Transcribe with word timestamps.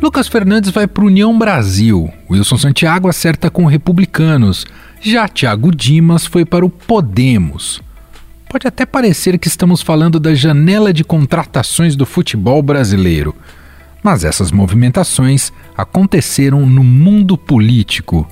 Lucas 0.00 0.28
Fernandes 0.28 0.70
vai 0.70 0.86
para 0.86 1.04
União 1.04 1.36
Brasil. 1.36 2.08
Wilson 2.30 2.56
Santiago 2.56 3.08
acerta 3.08 3.50
com 3.50 3.66
republicanos. 3.66 4.64
Já 5.00 5.26
Tiago 5.26 5.74
Dimas 5.74 6.24
foi 6.24 6.44
para 6.44 6.64
o 6.64 6.70
Podemos. 6.70 7.82
Pode 8.48 8.68
até 8.68 8.86
parecer 8.86 9.36
que 9.38 9.48
estamos 9.48 9.82
falando 9.82 10.20
da 10.20 10.34
janela 10.34 10.92
de 10.92 11.02
contratações 11.02 11.96
do 11.96 12.06
futebol 12.06 12.62
brasileiro, 12.62 13.34
mas 14.00 14.22
essas 14.22 14.52
movimentações 14.52 15.52
aconteceram 15.76 16.64
no 16.64 16.84
mundo 16.84 17.36
político. 17.36 18.26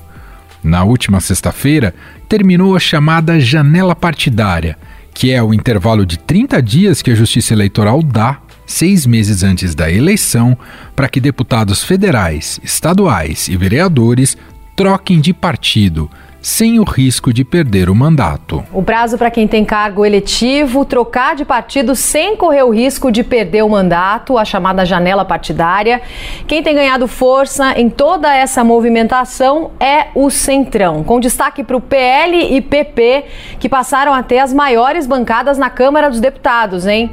Na 0.63 0.85
última 0.85 1.19
sexta-feira, 1.19 1.93
terminou 2.29 2.77
a 2.77 2.79
chamada 2.79 3.39
janela 3.41 3.93
partidária, 3.93 4.77
que 5.13 5.31
é 5.31 5.43
o 5.43 5.53
intervalo 5.53 6.05
de 6.05 6.17
30 6.17 6.61
dias 6.61 7.01
que 7.01 7.11
a 7.11 7.15
Justiça 7.15 7.53
Eleitoral 7.53 8.01
dá 8.01 8.39
seis 8.67 9.07
meses 9.07 9.41
antes 9.41 9.73
da 9.73 9.89
eleição, 9.89 10.55
para 10.95 11.09
que 11.09 11.21
deputados 11.21 11.83
federais, 11.83 12.59
estaduais 12.61 13.47
e 13.47 13.57
vereadores 13.57 14.37
troquem 14.75 15.19
de 15.19 15.33
partido, 15.33 16.07
sem 16.39 16.79
o 16.79 16.83
risco 16.83 17.33
de 17.33 17.43
perder 17.43 17.89
o 17.89 17.95
mandato. 17.95 18.63
O 18.71 18.83
prazo 18.83 19.17
para 19.17 19.31
quem 19.31 19.47
tem 19.47 19.65
cargo 19.65 20.05
eletivo 20.05 20.85
trocar 20.85 21.35
de 21.35 21.43
partido 21.43 21.95
sem 21.95 22.37
correr 22.37 22.63
o 22.63 22.69
risco 22.69 23.11
de 23.11 23.23
perder 23.23 23.63
o 23.63 23.69
mandato, 23.69 24.37
a 24.37 24.45
chamada 24.45 24.85
janela 24.85 25.25
partidária. 25.25 26.01
Quem 26.47 26.61
tem 26.61 26.75
ganhado 26.75 27.07
força 27.07 27.73
em 27.79 27.89
toda 27.89 28.33
essa 28.33 28.63
movimentação 28.63 29.71
é 29.79 30.07
o 30.13 30.29
Centrão, 30.29 31.03
com 31.03 31.19
destaque 31.19 31.63
para 31.63 31.75
o 31.75 31.81
PL 31.81 32.55
e 32.55 32.61
PP, 32.61 33.25
que 33.59 33.67
passaram 33.67 34.13
a 34.13 34.21
ter 34.21 34.39
as 34.39 34.53
maiores 34.53 35.07
bancadas 35.07 35.57
na 35.57 35.69
Câmara 35.69 36.09
dos 36.09 36.19
Deputados, 36.19 36.85
hein? 36.85 37.09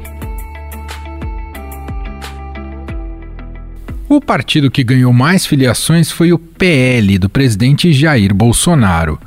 O 4.06 4.20
partido 4.20 4.70
que 4.70 4.84
ganhou 4.84 5.12
mais 5.14 5.46
filiações 5.46 6.10
foi 6.10 6.30
o 6.30 6.38
PL, 6.38 7.18
do 7.18 7.30
presidente 7.30 7.90
Jair 7.90 8.34
Bolsonaro. 8.34 9.18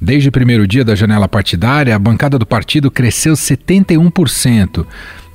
Desde 0.00 0.30
o 0.30 0.32
primeiro 0.32 0.66
dia 0.66 0.82
da 0.82 0.94
janela 0.94 1.28
partidária, 1.28 1.94
a 1.94 1.98
bancada 1.98 2.38
do 2.38 2.46
partido 2.46 2.90
cresceu 2.90 3.34
71%, 3.34 4.86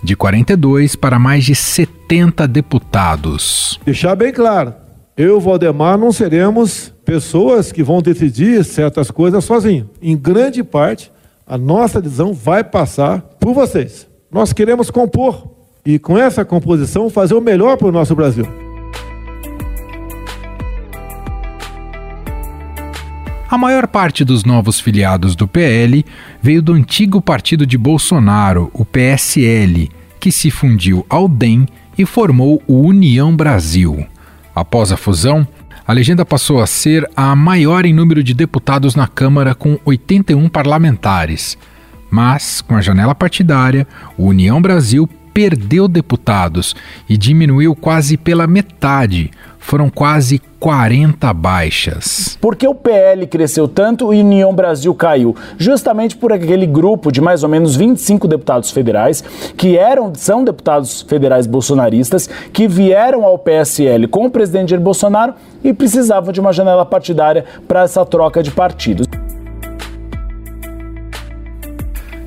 de 0.03 0.15
42 0.15 0.95
para 0.95 1.19
mais 1.19 1.45
de 1.45 1.53
70 1.53 2.47
deputados. 2.47 3.79
Deixar 3.85 4.15
bem 4.15 4.33
claro, 4.33 4.73
eu 5.15 5.37
e 5.37 5.41
Valdemar 5.41 5.95
não 5.97 6.11
seremos 6.11 6.91
pessoas 7.05 7.71
que 7.71 7.83
vão 7.83 8.01
decidir 8.01 8.65
certas 8.65 9.11
coisas 9.11 9.45
sozinhos. 9.45 9.87
Em 10.01 10.17
grande 10.17 10.63
parte, 10.63 11.11
a 11.45 11.57
nossa 11.57 12.01
decisão 12.01 12.33
vai 12.33 12.63
passar 12.63 13.21
por 13.39 13.53
vocês. 13.53 14.07
Nós 14.31 14.51
queremos 14.53 14.89
compor 14.89 15.51
e, 15.85 15.99
com 15.99 16.17
essa 16.17 16.43
composição, 16.43 17.11
fazer 17.11 17.35
o 17.35 17.41
melhor 17.41 17.77
para 17.77 17.87
o 17.87 17.91
nosso 17.91 18.15
Brasil. 18.15 18.66
A 23.49 23.57
maior 23.57 23.87
parte 23.87 24.25
dos 24.25 24.43
novos 24.43 24.77
filiados 24.77 25.33
do 25.33 25.47
PL 25.47 26.05
veio 26.41 26.61
do 26.61 26.73
antigo 26.73 27.21
partido 27.21 27.65
de 27.65 27.77
Bolsonaro, 27.77 28.69
o 28.73 28.83
PSL, 28.83 29.89
que 30.19 30.33
se 30.33 30.51
fundiu 30.51 31.05
ao 31.09 31.29
DEM 31.29 31.65
e 31.97 32.05
formou 32.05 32.61
o 32.67 32.81
União 32.81 33.33
Brasil. 33.33 34.05
Após 34.53 34.91
a 34.91 34.97
fusão, 34.97 35.47
a 35.87 35.93
legenda 35.93 36.25
passou 36.25 36.61
a 36.61 36.67
ser 36.67 37.09
a 37.15 37.33
maior 37.37 37.85
em 37.85 37.93
número 37.93 38.21
de 38.21 38.33
deputados 38.33 38.95
na 38.95 39.07
Câmara, 39.07 39.55
com 39.55 39.79
81 39.85 40.49
parlamentares. 40.49 41.57
Mas, 42.11 42.59
com 42.59 42.75
a 42.75 42.81
janela 42.81 43.15
partidária, 43.15 43.87
o 44.17 44.25
União 44.25 44.61
Brasil 44.61 45.07
perdeu 45.33 45.87
deputados 45.87 46.75
e 47.07 47.15
diminuiu 47.15 47.73
quase 47.73 48.17
pela 48.17 48.45
metade. 48.45 49.31
Foram 49.67 49.89
quase 49.89 50.41
40 50.61 51.33
baixas. 51.33 52.37
Por 52.39 52.55
que 52.55 52.65
o 52.65 52.73
PL 52.73 53.27
cresceu 53.27 53.67
tanto 53.67 54.13
e 54.13 54.21
União 54.21 54.55
Brasil 54.55 54.95
caiu? 54.95 55.35
Justamente 55.57 56.15
por 56.15 56.31
aquele 56.31 56.65
grupo 56.65 57.11
de 57.11 57.19
mais 57.19 57.43
ou 57.43 57.49
menos 57.49 57.75
25 57.75 58.29
deputados 58.29 58.71
federais 58.71 59.21
que 59.57 59.77
eram 59.77 60.15
são 60.15 60.45
deputados 60.45 61.01
federais 61.01 61.45
bolsonaristas 61.45 62.29
que 62.53 62.65
vieram 62.65 63.25
ao 63.25 63.37
PSL 63.37 64.07
com 64.07 64.27
o 64.27 64.31
presidente 64.31 64.69
Jair 64.69 64.81
Bolsonaro 64.81 65.33
e 65.61 65.73
precisavam 65.73 66.31
de 66.31 66.39
uma 66.39 66.53
janela 66.53 66.85
partidária 66.85 67.43
para 67.67 67.81
essa 67.81 68.05
troca 68.05 68.41
de 68.41 68.51
partidos. 68.51 69.05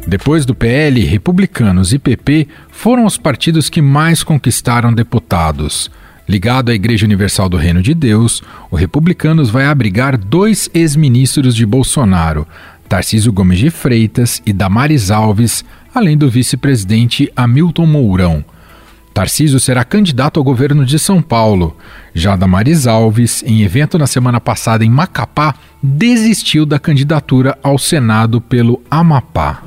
Depois 0.07 0.45
do 0.45 0.55
PL, 0.55 1.03
republicanos 1.07 1.95
e 1.95 1.99
PP 1.99 2.49
foram 2.69 3.07
os 3.07 3.17
partidos 3.17 3.71
que 3.71 3.81
mais 3.81 4.23
conquistaram 4.23 4.93
deputados. 4.93 5.91
Ligado 6.31 6.71
à 6.71 6.75
Igreja 6.75 7.05
Universal 7.05 7.49
do 7.49 7.57
Reino 7.57 7.83
de 7.83 7.93
Deus, 7.93 8.41
o 8.71 8.77
Republicanos 8.77 9.51
vai 9.51 9.65
abrigar 9.65 10.17
dois 10.17 10.71
ex-ministros 10.73 11.57
de 11.57 11.67
Bolsonaro, 11.67 12.47
Tarcísio 12.89 13.33
Gomes 13.33 13.59
de 13.59 13.69
Freitas 13.69 14.41
e 14.47 14.53
Damares 14.53 15.11
Alves, 15.11 15.65
além 15.93 16.17
do 16.17 16.31
vice-presidente 16.31 17.29
Hamilton 17.35 17.85
Mourão. 17.85 18.45
Tarcísio 19.13 19.59
será 19.59 19.83
candidato 19.83 20.39
ao 20.39 20.45
governo 20.45 20.87
de 20.87 21.01
São 21.01 21.21
Paulo. 21.21 21.77
Já 22.15 22.37
Damares 22.37 22.87
Alves, 22.87 23.43
em 23.45 23.63
evento 23.63 23.99
na 23.99 24.07
semana 24.07 24.41
passada 24.41 24.85
em 24.85 24.89
Macapá, 24.89 25.57
desistiu 25.83 26.65
da 26.65 26.79
candidatura 26.79 27.59
ao 27.61 27.77
Senado 27.77 28.41
pelo 28.41 28.81
Amapá. 28.89 29.65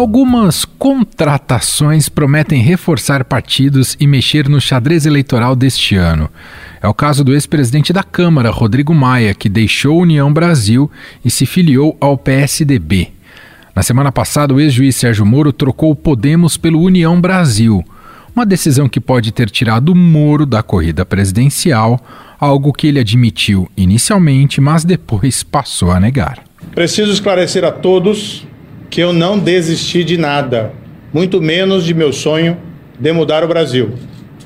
Algumas 0.00 0.64
contratações 0.64 2.08
prometem 2.08 2.62
reforçar 2.62 3.22
partidos 3.22 3.98
e 4.00 4.06
mexer 4.06 4.48
no 4.48 4.58
xadrez 4.58 5.04
eleitoral 5.04 5.54
deste 5.54 5.94
ano. 5.94 6.30
É 6.82 6.88
o 6.88 6.94
caso 6.94 7.22
do 7.22 7.34
ex-presidente 7.34 7.92
da 7.92 8.02
Câmara, 8.02 8.48
Rodrigo 8.48 8.94
Maia, 8.94 9.34
que 9.34 9.46
deixou 9.46 10.00
União 10.00 10.32
Brasil 10.32 10.90
e 11.22 11.30
se 11.30 11.44
filiou 11.44 11.98
ao 12.00 12.16
PSDB. 12.16 13.08
Na 13.76 13.82
semana 13.82 14.10
passada, 14.10 14.54
o 14.54 14.58
ex-juiz 14.58 14.96
Sérgio 14.96 15.26
Moro 15.26 15.52
trocou 15.52 15.90
o 15.90 15.94
Podemos 15.96 16.56
pelo 16.56 16.80
União 16.80 17.20
Brasil, 17.20 17.84
uma 18.34 18.46
decisão 18.46 18.88
que 18.88 19.00
pode 19.00 19.32
ter 19.32 19.50
tirado 19.50 19.94
Moro 19.94 20.46
da 20.46 20.62
corrida 20.62 21.04
presidencial, 21.04 22.00
algo 22.40 22.72
que 22.72 22.86
ele 22.86 23.00
admitiu 23.00 23.70
inicialmente, 23.76 24.62
mas 24.62 24.82
depois 24.82 25.42
passou 25.42 25.90
a 25.90 26.00
negar. 26.00 26.42
Preciso 26.74 27.12
esclarecer 27.12 27.66
a 27.66 27.70
todos 27.70 28.48
que 28.90 29.00
eu 29.00 29.12
não 29.12 29.38
desisti 29.38 30.04
de 30.04 30.18
nada, 30.18 30.72
muito 31.12 31.40
menos 31.40 31.84
de 31.84 31.94
meu 31.94 32.12
sonho 32.12 32.58
de 32.98 33.12
mudar 33.12 33.44
o 33.44 33.48
Brasil. 33.48 33.94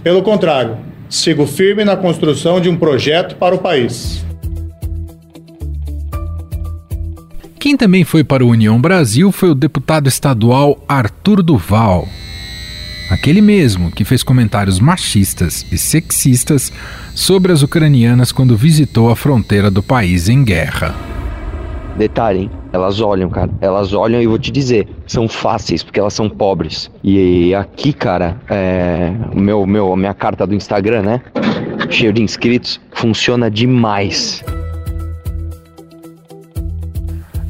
Pelo 0.03 0.23
contrário, 0.23 0.77
Sigo 1.15 1.47
firme 1.47 1.85
na 1.85 1.97
construção 1.97 2.61
de 2.61 2.69
um 2.69 2.77
projeto 2.77 3.37
para 3.37 3.55
o 3.55 3.59
país. 3.59 4.25
Quem 7.59 7.77
também 7.77 8.03
foi 8.05 8.25
para 8.25 8.45
o 8.45 8.49
União 8.49 8.81
Brasil 8.81 9.31
foi 9.31 9.51
o 9.51 9.55
deputado 9.55 10.09
estadual 10.09 10.83
Arthur 10.89 11.41
Duval. 11.41 12.09
Aquele 13.11 13.41
mesmo 13.41 13.93
que 13.93 14.05
fez 14.05 14.25
comentários 14.25 14.81
machistas 14.81 15.65
e 15.71 15.79
sexistas 15.79 16.73
sobre 17.15 17.53
as 17.53 17.63
ucranianas 17.63 18.33
quando 18.33 18.57
visitou 18.57 19.09
a 19.09 19.15
fronteira 19.15 19.71
do 19.71 19.85
país 19.85 20.29
em 20.29 20.43
guerra. 20.43 20.97
Detalhe, 21.97 22.41
hein? 22.41 22.64
Elas 22.75 23.01
olham, 23.01 23.31
cara. 23.31 23.53
Elas 23.61 23.93
olham 23.93 24.21
e 24.21 24.27
vou 24.27 24.37
te 24.37 24.51
dizer, 24.51 24.89
são 25.07 25.29
fáceis, 25.29 25.85
porque 25.85 26.01
elas 26.01 26.13
são 26.13 26.29
pobres. 26.29 26.91
E 27.05 27.55
aqui, 27.55 27.93
cara, 27.93 28.37
é, 28.51 29.13
meu, 29.33 29.65
meu, 29.65 29.95
minha 29.95 30.13
carta 30.13 30.45
do 30.45 30.57
Instagram, 30.57 31.03
né? 31.03 31.23
Cheio 31.89 32.13
de 32.13 32.21
inscritos, 32.21 32.81
funciona 32.91 33.49
demais. 33.49 34.43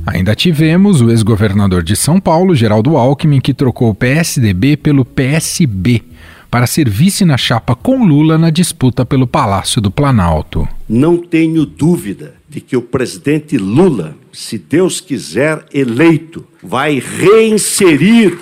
Ainda 0.06 0.35
tivemos 0.35 1.00
o 1.00 1.11
ex-governador 1.11 1.82
de 1.82 1.97
São 1.97 2.21
Paulo, 2.21 2.55
Geraldo 2.55 2.94
Alckmin, 2.99 3.41
que 3.41 3.55
trocou 3.55 3.88
o 3.88 3.94
PSDB 3.94 4.76
pelo 4.76 5.06
PSB 5.06 6.03
para 6.50 6.67
ser 6.67 6.88
vice 6.88 7.25
na 7.25 7.38
chapa 7.38 7.75
com 7.75 8.05
Lula 8.05 8.37
na 8.37 8.50
disputa 8.50 9.06
pelo 9.06 9.26
Palácio 9.26 9.81
do 9.81 9.91
Planalto. 9.91 10.69
Não 10.87 11.17
tenho 11.17 11.65
dúvida 11.65 12.35
de 12.55 12.61
que 12.61 12.77
o 12.77 12.83
presidente 12.83 13.59
Lula, 13.59 14.17
se 14.33 14.56
Deus 14.56 15.01
quiser 15.01 15.67
eleito, 15.75 16.47
vai 16.62 17.01
reinserir 17.01 18.39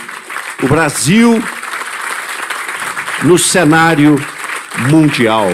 o 0.63 0.69
Brasil 0.69 1.43
no 3.23 3.39
cenário 3.39 4.23
mundial. 4.91 5.47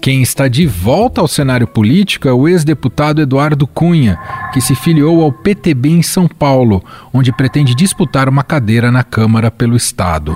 Quem 0.00 0.22
está 0.22 0.48
de 0.48 0.66
volta 0.66 1.20
ao 1.20 1.28
cenário 1.28 1.66
político 1.66 2.26
é 2.26 2.32
o 2.32 2.48
ex-deputado 2.48 3.20
Eduardo 3.20 3.66
Cunha, 3.66 4.18
que 4.54 4.60
se 4.62 4.74
filiou 4.74 5.22
ao 5.22 5.30
PTB 5.30 5.90
em 5.90 6.02
São 6.02 6.26
Paulo, 6.26 6.82
onde 7.12 7.30
pretende 7.30 7.74
disputar 7.74 8.26
uma 8.26 8.42
cadeira 8.42 8.90
na 8.90 9.04
Câmara 9.04 9.50
pelo 9.50 9.76
Estado. 9.76 10.34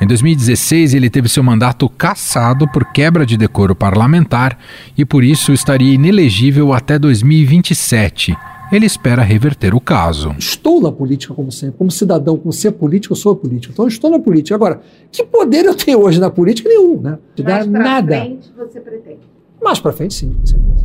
Em 0.00 0.06
2016, 0.06 0.94
ele 0.94 1.10
teve 1.10 1.28
seu 1.28 1.42
mandato 1.42 1.86
cassado 1.86 2.66
por 2.66 2.86
quebra 2.86 3.26
de 3.26 3.36
decoro 3.36 3.74
parlamentar 3.74 4.58
e 4.96 5.04
por 5.04 5.22
isso 5.22 5.52
estaria 5.52 5.92
inelegível 5.92 6.72
até 6.72 6.98
2027. 6.98 8.34
Ele 8.72 8.86
espera 8.86 9.22
reverter 9.22 9.74
o 9.74 9.80
caso. 9.80 10.34
Estou 10.38 10.80
na 10.80 10.90
política 10.90 11.34
como 11.34 11.52
sempre, 11.52 11.76
como 11.76 11.90
cidadão, 11.90 12.38
como 12.38 12.52
ser 12.52 12.70
político, 12.72 13.12
eu 13.12 13.16
sou 13.16 13.36
político. 13.36 13.72
Então 13.74 13.84
eu 13.84 13.88
estou 13.88 14.10
na 14.10 14.18
política. 14.18 14.54
Agora, 14.54 14.80
que 15.12 15.22
poder 15.24 15.66
eu 15.66 15.74
tenho 15.74 16.00
hoje 16.00 16.18
na 16.18 16.30
política? 16.30 16.68
Nenhum, 16.68 16.98
né? 17.00 17.18
De 17.34 17.42
Mais 17.42 17.66
para 17.66 17.82
nada. 17.82 18.16
frente 18.16 18.52
você 18.56 18.80
pretende? 18.80 19.20
Mais 19.62 19.80
para 19.80 19.92
frente, 19.92 20.14
sim, 20.14 20.32
com 20.32 20.46
certeza. 20.46 20.82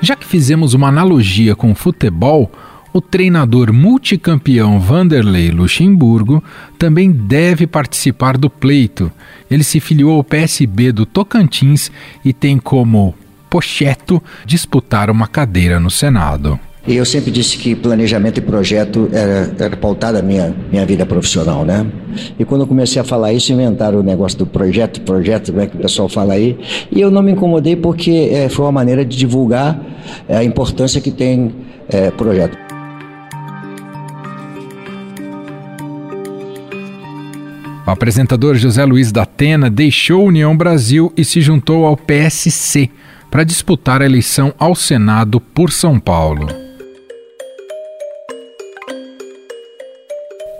Já 0.00 0.16
que 0.16 0.26
fizemos 0.26 0.74
uma 0.74 0.88
analogia 0.88 1.54
com 1.54 1.70
o 1.70 1.74
futebol, 1.74 2.50
o 2.96 3.00
treinador 3.02 3.74
multicampeão 3.74 4.80
Vanderlei 4.80 5.50
Luxemburgo 5.50 6.42
também 6.78 7.12
deve 7.12 7.66
participar 7.66 8.38
do 8.38 8.48
pleito. 8.48 9.12
Ele 9.50 9.62
se 9.62 9.80
filiou 9.80 10.16
ao 10.16 10.24
PSB 10.24 10.92
do 10.92 11.04
Tocantins 11.04 11.90
e 12.24 12.32
tem 12.32 12.56
como 12.56 13.14
projeto 13.50 14.22
disputar 14.46 15.10
uma 15.10 15.26
cadeira 15.26 15.78
no 15.78 15.90
Senado. 15.90 16.58
Eu 16.88 17.04
sempre 17.04 17.30
disse 17.30 17.58
que 17.58 17.74
planejamento 17.74 18.38
e 18.38 18.40
projeto 18.40 19.10
era, 19.12 19.54
era 19.58 19.76
pautado 19.76 20.16
a 20.16 20.22
minha, 20.22 20.54
minha 20.70 20.86
vida 20.86 21.04
profissional, 21.04 21.66
né? 21.66 21.84
E 22.38 22.46
quando 22.46 22.62
eu 22.62 22.66
comecei 22.66 23.02
a 23.02 23.04
falar 23.04 23.30
isso, 23.34 23.52
inventaram 23.52 24.00
o 24.00 24.02
negócio 24.02 24.38
do 24.38 24.46
projeto, 24.46 25.02
projeto, 25.02 25.52
como 25.52 25.62
é 25.62 25.66
que 25.66 25.76
o 25.76 25.80
pessoal 25.80 26.08
fala 26.08 26.32
aí. 26.32 26.56
E 26.90 26.98
eu 26.98 27.10
não 27.10 27.22
me 27.22 27.32
incomodei 27.32 27.76
porque 27.76 28.30
é, 28.32 28.48
foi 28.48 28.64
uma 28.64 28.72
maneira 28.72 29.04
de 29.04 29.18
divulgar 29.18 29.78
é, 30.26 30.38
a 30.38 30.44
importância 30.44 30.98
que 30.98 31.10
tem 31.10 31.52
é, 31.88 32.10
projeto. 32.10 32.65
O 37.86 37.90
apresentador 37.90 38.56
José 38.56 38.84
Luiz 38.84 39.12
da 39.12 39.22
Atena 39.22 39.70
deixou 39.70 40.22
a 40.22 40.24
União 40.24 40.56
Brasil 40.56 41.12
e 41.16 41.24
se 41.24 41.40
juntou 41.40 41.86
ao 41.86 41.96
PSC 41.96 42.90
para 43.30 43.44
disputar 43.44 44.02
a 44.02 44.04
eleição 44.04 44.52
ao 44.58 44.74
Senado 44.74 45.40
por 45.40 45.70
São 45.70 46.00
Paulo. 46.00 46.48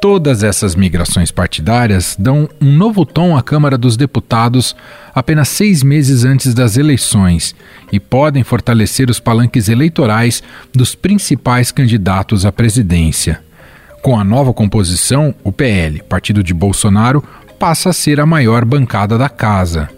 Todas 0.00 0.44
essas 0.44 0.76
migrações 0.76 1.32
partidárias 1.32 2.14
dão 2.16 2.48
um 2.60 2.70
novo 2.70 3.04
tom 3.04 3.36
à 3.36 3.42
Câmara 3.42 3.76
dos 3.76 3.96
Deputados 3.96 4.76
apenas 5.12 5.48
seis 5.48 5.82
meses 5.82 6.24
antes 6.24 6.54
das 6.54 6.76
eleições 6.76 7.56
e 7.90 7.98
podem 7.98 8.44
fortalecer 8.44 9.10
os 9.10 9.18
palanques 9.18 9.68
eleitorais 9.68 10.44
dos 10.72 10.94
principais 10.94 11.72
candidatos 11.72 12.46
à 12.46 12.52
presidência. 12.52 13.45
Com 14.06 14.16
a 14.16 14.22
nova 14.22 14.54
composição, 14.54 15.34
o 15.42 15.50
PL, 15.50 16.00
partido 16.04 16.40
de 16.40 16.54
Bolsonaro, 16.54 17.24
passa 17.58 17.90
a 17.90 17.92
ser 17.92 18.20
a 18.20 18.24
maior 18.24 18.64
bancada 18.64 19.18
da 19.18 19.28
casa. 19.28 19.88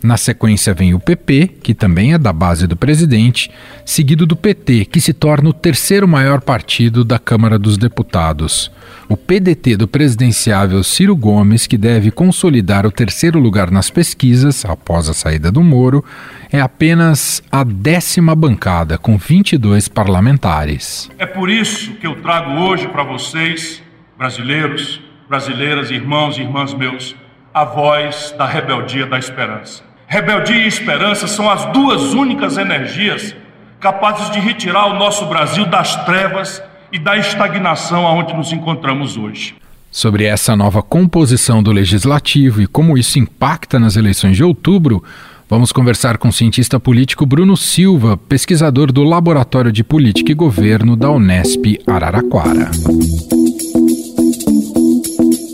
Na 0.00 0.16
sequência 0.16 0.72
vem 0.72 0.94
o 0.94 1.00
PP, 1.00 1.56
que 1.60 1.74
também 1.74 2.14
é 2.14 2.18
da 2.18 2.32
base 2.32 2.68
do 2.68 2.76
presidente, 2.76 3.50
seguido 3.84 4.26
do 4.26 4.36
PT, 4.36 4.84
que 4.84 5.00
se 5.00 5.12
torna 5.12 5.50
o 5.50 5.52
terceiro 5.52 6.06
maior 6.06 6.40
partido 6.40 7.04
da 7.04 7.18
Câmara 7.18 7.58
dos 7.58 7.76
Deputados. 7.76 8.70
O 9.08 9.16
PDT 9.16 9.76
do 9.76 9.88
presidenciável 9.88 10.84
Ciro 10.84 11.16
Gomes, 11.16 11.66
que 11.66 11.76
deve 11.76 12.12
consolidar 12.12 12.86
o 12.86 12.92
terceiro 12.92 13.40
lugar 13.40 13.72
nas 13.72 13.90
pesquisas 13.90 14.64
após 14.64 15.08
a 15.08 15.14
saída 15.14 15.50
do 15.50 15.64
Moro, 15.64 16.04
é 16.52 16.60
apenas 16.60 17.42
a 17.50 17.64
décima 17.64 18.36
bancada, 18.36 18.98
com 18.98 19.18
22 19.18 19.88
parlamentares. 19.88 21.10
É 21.18 21.26
por 21.26 21.50
isso 21.50 21.94
que 21.94 22.06
eu 22.06 22.22
trago 22.22 22.52
hoje 22.60 22.86
para 22.86 23.02
vocês, 23.02 23.82
brasileiros, 24.16 25.00
brasileiras, 25.28 25.90
irmãos 25.90 26.38
e 26.38 26.42
irmãs 26.42 26.72
meus, 26.72 27.16
a 27.52 27.64
voz 27.64 28.32
da 28.38 28.46
rebeldia 28.46 29.06
da 29.06 29.18
esperança. 29.18 29.87
Rebeldia 30.10 30.56
e 30.56 30.66
esperança 30.66 31.26
são 31.26 31.50
as 31.50 31.66
duas 31.66 32.14
únicas 32.14 32.56
energias 32.56 33.36
capazes 33.78 34.30
de 34.30 34.40
retirar 34.40 34.86
o 34.86 34.98
nosso 34.98 35.26
Brasil 35.26 35.66
das 35.66 36.02
trevas 36.06 36.62
e 36.90 36.98
da 36.98 37.18
estagnação 37.18 38.06
aonde 38.06 38.32
nos 38.32 38.50
encontramos 38.50 39.18
hoje. 39.18 39.54
Sobre 39.90 40.24
essa 40.24 40.56
nova 40.56 40.82
composição 40.82 41.62
do 41.62 41.70
legislativo 41.70 42.62
e 42.62 42.66
como 42.66 42.96
isso 42.96 43.18
impacta 43.18 43.78
nas 43.78 43.96
eleições 43.96 44.34
de 44.34 44.42
outubro, 44.42 45.04
vamos 45.46 45.72
conversar 45.72 46.16
com 46.16 46.28
o 46.28 46.32
cientista 46.32 46.80
político 46.80 47.26
Bruno 47.26 47.54
Silva, 47.54 48.16
pesquisador 48.16 48.90
do 48.90 49.04
Laboratório 49.04 49.70
de 49.70 49.84
Política 49.84 50.32
e 50.32 50.34
Governo 50.34 50.96
da 50.96 51.10
Unesp 51.10 51.82
Araraquara. 51.86 52.70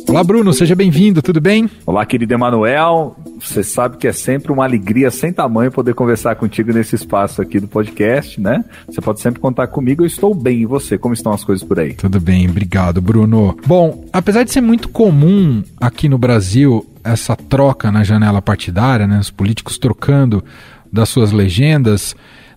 Olá, 0.08 0.22
Bruno, 0.22 0.52
seja 0.52 0.76
bem-vindo, 0.76 1.20
tudo 1.20 1.40
bem? 1.40 1.68
Olá, 1.84 2.06
querido 2.06 2.32
Emanuel. 2.32 3.16
Você 3.40 3.62
sabe 3.62 3.96
que 3.96 4.06
é 4.06 4.12
sempre 4.12 4.52
uma 4.52 4.64
alegria 4.64 5.10
sem 5.10 5.32
tamanho 5.32 5.70
poder 5.70 5.94
conversar 5.94 6.36
contigo 6.36 6.72
nesse 6.72 6.94
espaço 6.94 7.42
aqui 7.42 7.60
do 7.60 7.69
podcast, 7.69 8.40
né? 8.40 8.64
Você 8.86 9.00
pode 9.00 9.20
sempre 9.20 9.40
contar 9.40 9.66
comigo, 9.66 10.02
eu 10.02 10.06
estou 10.06 10.34
bem. 10.34 10.62
E 10.62 10.66
você, 10.66 10.96
como 10.96 11.14
estão 11.14 11.32
as 11.32 11.44
coisas 11.44 11.66
por 11.66 11.78
aí? 11.78 11.94
Tudo 11.94 12.20
bem, 12.20 12.48
obrigado, 12.48 13.00
Bruno. 13.00 13.56
Bom, 13.66 14.04
apesar 14.12 14.44
de 14.44 14.52
ser 14.52 14.60
muito 14.60 14.88
comum 14.88 15.62
aqui 15.81 16.08
no 16.08 16.19
Brasil 16.19 16.86
essa 17.02 17.36
troca 17.36 17.92
na 17.92 18.02
janela 18.02 18.40
partidária, 18.40 19.06
né? 19.06 19.19
Os 19.19 19.31
políticos 19.31 19.78
trocando 19.78 20.42
das 20.92 21.08
suas 21.08 21.32
legendas 21.32 22.14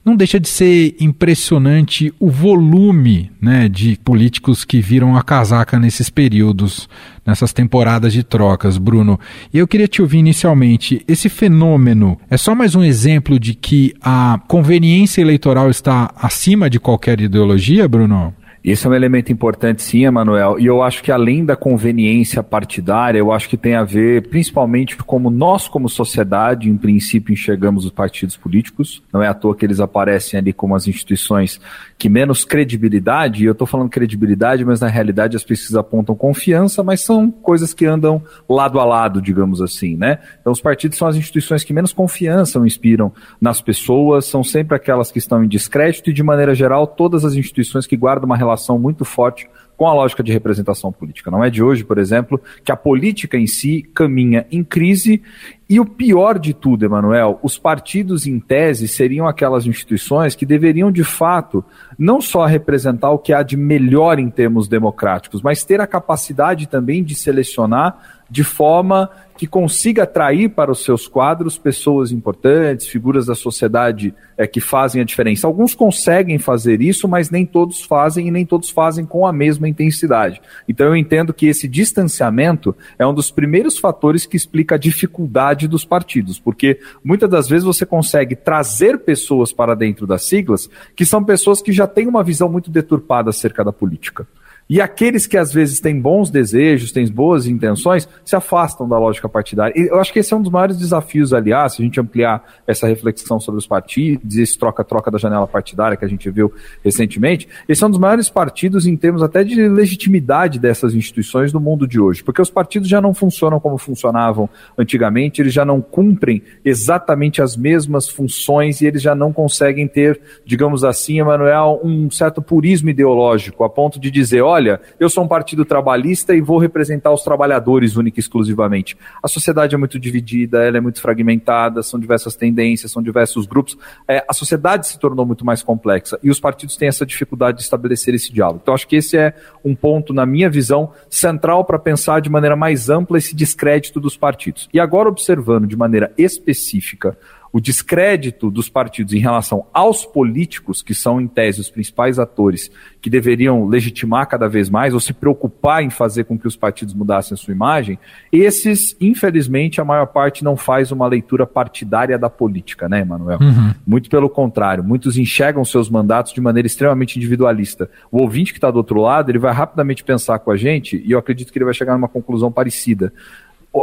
não 0.07 0.15
deixa 0.15 0.39
de 0.39 0.47
ser 0.47 0.95
impressionante 1.01 2.13
o 2.17 2.29
volume 2.29 3.29
né, 3.41 3.67
de 3.67 3.99
políticos 4.05 4.63
que 4.63 4.79
viram 4.79 5.17
a 5.17 5.21
casaca 5.21 5.77
nesses 5.77 6.09
períodos, 6.09 6.87
nessas 7.25 7.51
temporadas 7.51 8.13
de 8.13 8.23
trocas, 8.23 8.77
Bruno. 8.77 9.19
E 9.53 9.57
eu 9.57 9.67
queria 9.67 9.85
te 9.85 10.01
ouvir 10.01 10.19
inicialmente: 10.19 11.03
esse 11.09 11.27
fenômeno 11.27 12.17
é 12.29 12.37
só 12.37 12.55
mais 12.55 12.73
um 12.73 12.85
exemplo 12.85 13.37
de 13.37 13.53
que 13.53 13.93
a 14.01 14.39
conveniência 14.47 15.19
eleitoral 15.19 15.69
está 15.69 16.09
acima 16.15 16.69
de 16.69 16.79
qualquer 16.79 17.19
ideologia, 17.19 17.85
Bruno? 17.85 18.33
Esse 18.67 18.85
é 18.85 18.89
um 18.89 18.93
elemento 18.93 19.31
importante, 19.31 19.81
sim, 19.81 20.03
Emanuel. 20.03 20.59
E 20.59 20.65
eu 20.65 20.83
acho 20.83 21.01
que 21.01 21.09
além 21.09 21.45
da 21.45 21.55
conveniência 21.55 22.43
partidária, 22.43 23.17
eu 23.17 23.31
acho 23.31 23.47
que 23.47 23.55
tem 23.55 23.75
a 23.75 23.83
ver 23.85 24.27
principalmente 24.27 24.97
como 24.97 25.29
nós, 25.29 25.69
como 25.69 25.87
sociedade, 25.87 26.69
em 26.69 26.75
princípio, 26.75 27.31
enxergamos 27.31 27.85
os 27.85 27.91
partidos 27.91 28.35
políticos. 28.35 29.01
Não 29.13 29.23
é 29.23 29.27
à 29.29 29.33
toa 29.33 29.55
que 29.55 29.65
eles 29.65 29.79
aparecem 29.79 30.37
ali 30.37 30.51
como 30.51 30.75
as 30.75 30.85
instituições 30.85 31.61
que 31.97 32.09
menos 32.09 32.45
credibilidade, 32.45 33.43
e 33.43 33.45
eu 33.47 33.53
estou 33.53 33.65
falando 33.65 33.89
credibilidade, 33.89 34.63
mas 34.63 34.79
na 34.79 34.87
realidade 34.87 35.35
as 35.35 35.43
pesquisas 35.43 35.75
apontam 35.75 36.15
confiança, 36.15 36.83
mas 36.83 37.01
são 37.01 37.31
coisas 37.31 37.73
que 37.73 37.85
andam 37.85 38.21
lado 38.47 38.79
a 38.79 38.85
lado, 38.85 39.19
digamos 39.19 39.61
assim, 39.61 39.97
né? 39.97 40.19
Então 40.39 40.53
os 40.53 40.61
partidos 40.61 40.97
são 40.97 41.07
as 41.07 41.15
instituições 41.15 41.63
que 41.63 41.73
menos 41.73 41.91
confiança 41.91 42.59
inspiram 42.59 43.11
nas 43.41 43.61
pessoas, 43.61 44.25
são 44.25 44.43
sempre 44.43 44.75
aquelas 44.75 45.11
que 45.11 45.17
estão 45.17 45.43
em 45.43 45.47
descrédito 45.47 46.11
e, 46.11 46.13
de 46.13 46.21
maneira 46.21 46.53
geral, 46.53 46.85
todas 46.85 47.25
as 47.25 47.33
instituições 47.33 47.87
que 47.87 47.97
guardam 47.97 48.27
uma 48.27 48.37
relação 48.37 48.77
muito 48.77 49.03
forte 49.03 49.49
com 49.77 49.87
a 49.87 49.93
lógica 49.93 50.23
de 50.23 50.33
representação 50.33 50.91
política. 50.91 51.29
Não 51.29 51.43
é 51.43 51.51
de 51.51 51.61
hoje, 51.61 51.83
por 51.83 51.99
exemplo, 51.99 52.41
que 52.65 52.71
a 52.71 52.75
política 52.75 53.37
em 53.37 53.45
si 53.45 53.87
caminha 53.93 54.47
em 54.51 54.63
crise 54.63 55.21
e 55.69 55.79
o 55.79 55.85
pior 55.85 56.39
de 56.39 56.53
tudo, 56.53 56.83
Emanuel, 56.83 57.39
os 57.43 57.59
partidos 57.59 58.25
em 58.25 58.39
tese 58.39 58.87
seriam 58.87 59.27
aquelas 59.27 59.67
instituições 59.67 60.33
que 60.33 60.45
deveriam 60.45 60.91
de 60.91 61.03
fato 61.03 61.63
não 61.99 62.19
só 62.19 62.45
representar 62.45 63.11
o 63.11 63.19
que 63.19 63.33
há 63.33 63.43
de 63.43 63.55
melhor 63.55 64.17
em 64.17 64.29
termos 64.29 64.67
democráticos, 64.67 65.41
mas 65.41 65.63
ter 65.63 65.79
a 65.79 65.85
capacidade 65.85 66.67
também 66.67 67.03
de 67.03 67.13
selecionar 67.13 68.16
de 68.29 68.43
forma 68.43 69.09
que 69.37 69.45
consiga 69.45 70.03
atrair 70.03 70.49
para 70.49 70.71
os 70.71 70.83
seus 70.83 71.07
quadros 71.07 71.57
pessoas 71.57 72.11
importantes, 72.11 72.87
figuras 72.87 73.27
da 73.27 73.35
sociedade 73.35 74.13
é, 74.35 74.47
que 74.47 74.59
fazem 74.59 75.01
a 75.01 75.05
diferença. 75.05 75.45
Alguns 75.45 75.75
conseguem 75.75 76.39
fazer 76.39 76.81
isso, 76.81 77.07
mas 77.07 77.29
nem 77.29 77.45
todos 77.45 77.83
fazem 77.83 78.27
e 78.27 78.31
nem 78.31 78.45
todos 78.45 78.71
fazem 78.71 79.05
com 79.05 79.27
a 79.27 79.31
mesma 79.31 79.69
intensidade. 79.69 80.41
Então 80.67 80.87
eu 80.87 80.95
entendo 80.95 81.33
que 81.33 81.45
esse 81.45 81.67
distanciamento 81.67 82.75
é 82.97 83.05
um 83.05 83.13
dos 83.13 83.29
primeiros 83.29 83.77
fatores 83.77 84.25
que 84.25 84.35
explica 84.35 84.75
a 84.75 84.79
dificuldade 84.79 85.67
dos 85.67 85.85
partidos, 85.85 86.39
porque 86.39 86.79
muitas 87.03 87.29
das 87.29 87.47
vezes 87.47 87.63
você 87.63 87.85
consegue 87.85 88.35
trazer 88.35 88.99
pessoas 88.99 89.53
para 89.53 89.75
dentro 89.75 90.07
das 90.07 90.23
siglas 90.23 90.67
que 90.95 91.05
são 91.05 91.23
pessoas 91.23 91.61
que 91.61 91.71
já 91.71 91.85
têm 91.85 92.07
uma 92.07 92.23
visão 92.23 92.49
muito 92.49 92.71
deturpada 92.71 93.29
acerca 93.29 93.63
da 93.63 93.71
política. 93.71 94.27
E 94.69 94.81
aqueles 94.81 95.25
que 95.25 95.37
às 95.37 95.53
vezes 95.53 95.79
têm 95.79 95.99
bons 95.99 96.29
desejos, 96.29 96.91
têm 96.91 97.07
boas 97.07 97.47
intenções, 97.47 98.07
se 98.25 98.35
afastam 98.35 98.87
da 98.87 98.99
lógica 98.99 99.29
partidária. 99.29 99.73
E 99.75 99.87
eu 99.87 99.99
acho 99.99 100.11
que 100.11 100.19
esse 100.19 100.33
é 100.33 100.37
um 100.37 100.41
dos 100.41 100.51
maiores 100.51 100.77
desafios, 100.77 101.33
aliás, 101.33 101.75
se 101.75 101.81
a 101.81 101.85
gente 101.85 101.99
ampliar 101.99 102.43
essa 102.67 102.85
reflexão 102.85 103.39
sobre 103.39 103.59
os 103.59 103.67
partidos, 103.67 104.35
esse 104.35 104.57
troca-troca 104.57 105.09
da 105.09 105.17
janela 105.17 105.47
partidária 105.47 105.95
que 105.95 106.03
a 106.03 106.07
gente 106.07 106.29
viu 106.29 106.51
recentemente, 106.83 107.47
esse 107.67 107.81
é 107.81 107.87
um 107.87 107.89
dos 107.89 107.99
maiores 107.99 108.29
partidos 108.29 108.85
em 108.85 108.97
termos 108.97 109.23
até 109.23 109.43
de 109.43 109.55
legitimidade 109.69 110.59
dessas 110.59 110.93
instituições 110.93 111.53
no 111.53 111.59
mundo 111.59 111.87
de 111.87 111.99
hoje, 111.99 112.23
porque 112.23 112.41
os 112.41 112.49
partidos 112.49 112.89
já 112.89 112.99
não 112.99 113.13
funcionam 113.13 113.59
como 113.59 113.77
funcionavam 113.77 114.49
antigamente, 114.77 115.41
eles 115.41 115.53
já 115.53 115.63
não 115.63 115.81
cumprem 115.81 116.43
exatamente 116.65 117.41
as 117.41 117.55
mesmas 117.55 118.09
funções 118.09 118.81
e 118.81 118.85
eles 118.85 119.01
já 119.01 119.15
não 119.15 119.31
conseguem 119.31 119.87
ter, 119.87 120.19
digamos 120.45 120.83
assim, 120.83 121.19
Emanuel, 121.19 121.79
um 121.83 122.11
certo 122.11 122.41
purismo 122.41 122.89
ideológico, 122.89 123.63
a 123.63 123.69
ponto 123.69 123.99
de 123.99 124.11
dizer, 124.11 124.41
olha, 124.41 124.56
olha, 124.57 124.81
eu 124.99 125.07
sou 125.07 125.23
um 125.23 125.27
partido 125.27 125.63
trabalhista 125.63 126.35
e 126.35 126.41
vou 126.41 126.57
representar 126.57 127.11
os 127.11 127.21
trabalhadores 127.21 127.95
única 127.95 128.19
e 128.19 128.21
exclusivamente. 128.21 128.97
A 129.21 129.27
sociedade 129.27 129.75
é 129.75 129.77
muito 129.77 129.99
dividida, 129.99 130.63
ela 130.63 130.77
é 130.77 130.81
muito 130.81 130.99
fragmentada, 130.99 131.83
são 131.83 131.99
diversas 131.99 132.35
tendências, 132.35 132.91
são 132.91 133.01
diversos 133.01 133.45
grupos. 133.45 133.77
É, 134.07 134.25
a 134.27 134.33
sociedade 134.33 134.87
se 134.87 134.99
tornou 134.99 135.25
muito 135.25 135.45
mais 135.45 135.61
complexa 135.61 136.19
e 136.23 136.31
os 136.31 136.39
partidos 136.39 136.75
têm 136.75 136.87
essa 136.87 137.05
dificuldade 137.05 137.57
de 137.57 137.63
estabelecer 137.63 138.15
esse 138.15 138.33
diálogo. 138.33 138.59
Então, 138.63 138.73
acho 138.73 138.87
que 138.87 138.95
esse 138.95 139.15
é 139.15 139.35
um 139.63 139.75
ponto, 139.75 140.11
na 140.11 140.25
minha 140.25 140.49
visão, 140.49 140.91
central 141.09 141.63
para 141.63 141.77
pensar 141.77 142.19
de 142.19 142.29
maneira 142.29 142.55
mais 142.55 142.89
ampla 142.89 143.19
esse 143.19 143.35
descrédito 143.35 143.99
dos 143.99 144.17
partidos. 144.17 144.67
E 144.73 144.79
agora, 144.79 145.07
observando 145.07 145.67
de 145.67 145.77
maneira 145.77 146.11
específica 146.17 147.15
o 147.51 147.59
descrédito 147.59 148.51
dos 148.51 148.69
partidos 148.69 149.13
em 149.13 149.19
relação 149.19 149.65
aos 149.73 150.05
políticos, 150.05 150.81
que 150.81 150.93
são, 150.93 151.19
em 151.19 151.27
tese, 151.27 151.61
os 151.61 151.69
principais 151.69 152.19
atores 152.19 152.69
que 153.01 153.09
deveriam 153.09 153.67
legitimar 153.67 154.27
cada 154.27 154.47
vez 154.47 154.69
mais 154.69 154.93
ou 154.93 154.99
se 154.99 155.13
preocupar 155.13 155.83
em 155.83 155.89
fazer 155.89 156.25
com 156.25 156.37
que 156.37 156.47
os 156.47 156.55
partidos 156.55 156.93
mudassem 156.93 157.33
a 157.33 157.37
sua 157.37 157.53
imagem, 157.53 157.97
esses, 158.31 158.95
infelizmente, 158.99 159.79
a 159.79 159.85
maior 159.85 160.07
parte 160.07 160.43
não 160.43 160.57
faz 160.57 160.91
uma 160.91 161.07
leitura 161.07 161.45
partidária 161.45 162.17
da 162.17 162.29
política, 162.29 162.89
né, 162.89 163.01
Emanuel? 163.01 163.39
Uhum. 163.39 163.73
Muito 163.85 164.09
pelo 164.09 164.29
contrário, 164.29 164.83
muitos 164.83 165.17
enxergam 165.17 165.63
seus 165.63 165.89
mandatos 165.89 166.33
de 166.33 166.41
maneira 166.41 166.67
extremamente 166.67 167.17
individualista. 167.17 167.89
O 168.11 168.21
ouvinte 168.21 168.51
que 168.51 168.57
está 168.57 168.69
do 168.69 168.77
outro 168.77 169.01
lado, 169.01 169.31
ele 169.31 169.39
vai 169.39 169.53
rapidamente 169.53 170.03
pensar 170.03 170.39
com 170.39 170.51
a 170.51 170.57
gente 170.57 171.01
e 171.05 171.11
eu 171.11 171.19
acredito 171.19 171.51
que 171.51 171.57
ele 171.57 171.65
vai 171.65 171.73
chegar 171.73 171.93
numa 171.93 172.07
conclusão 172.07 172.51
parecida. 172.51 173.13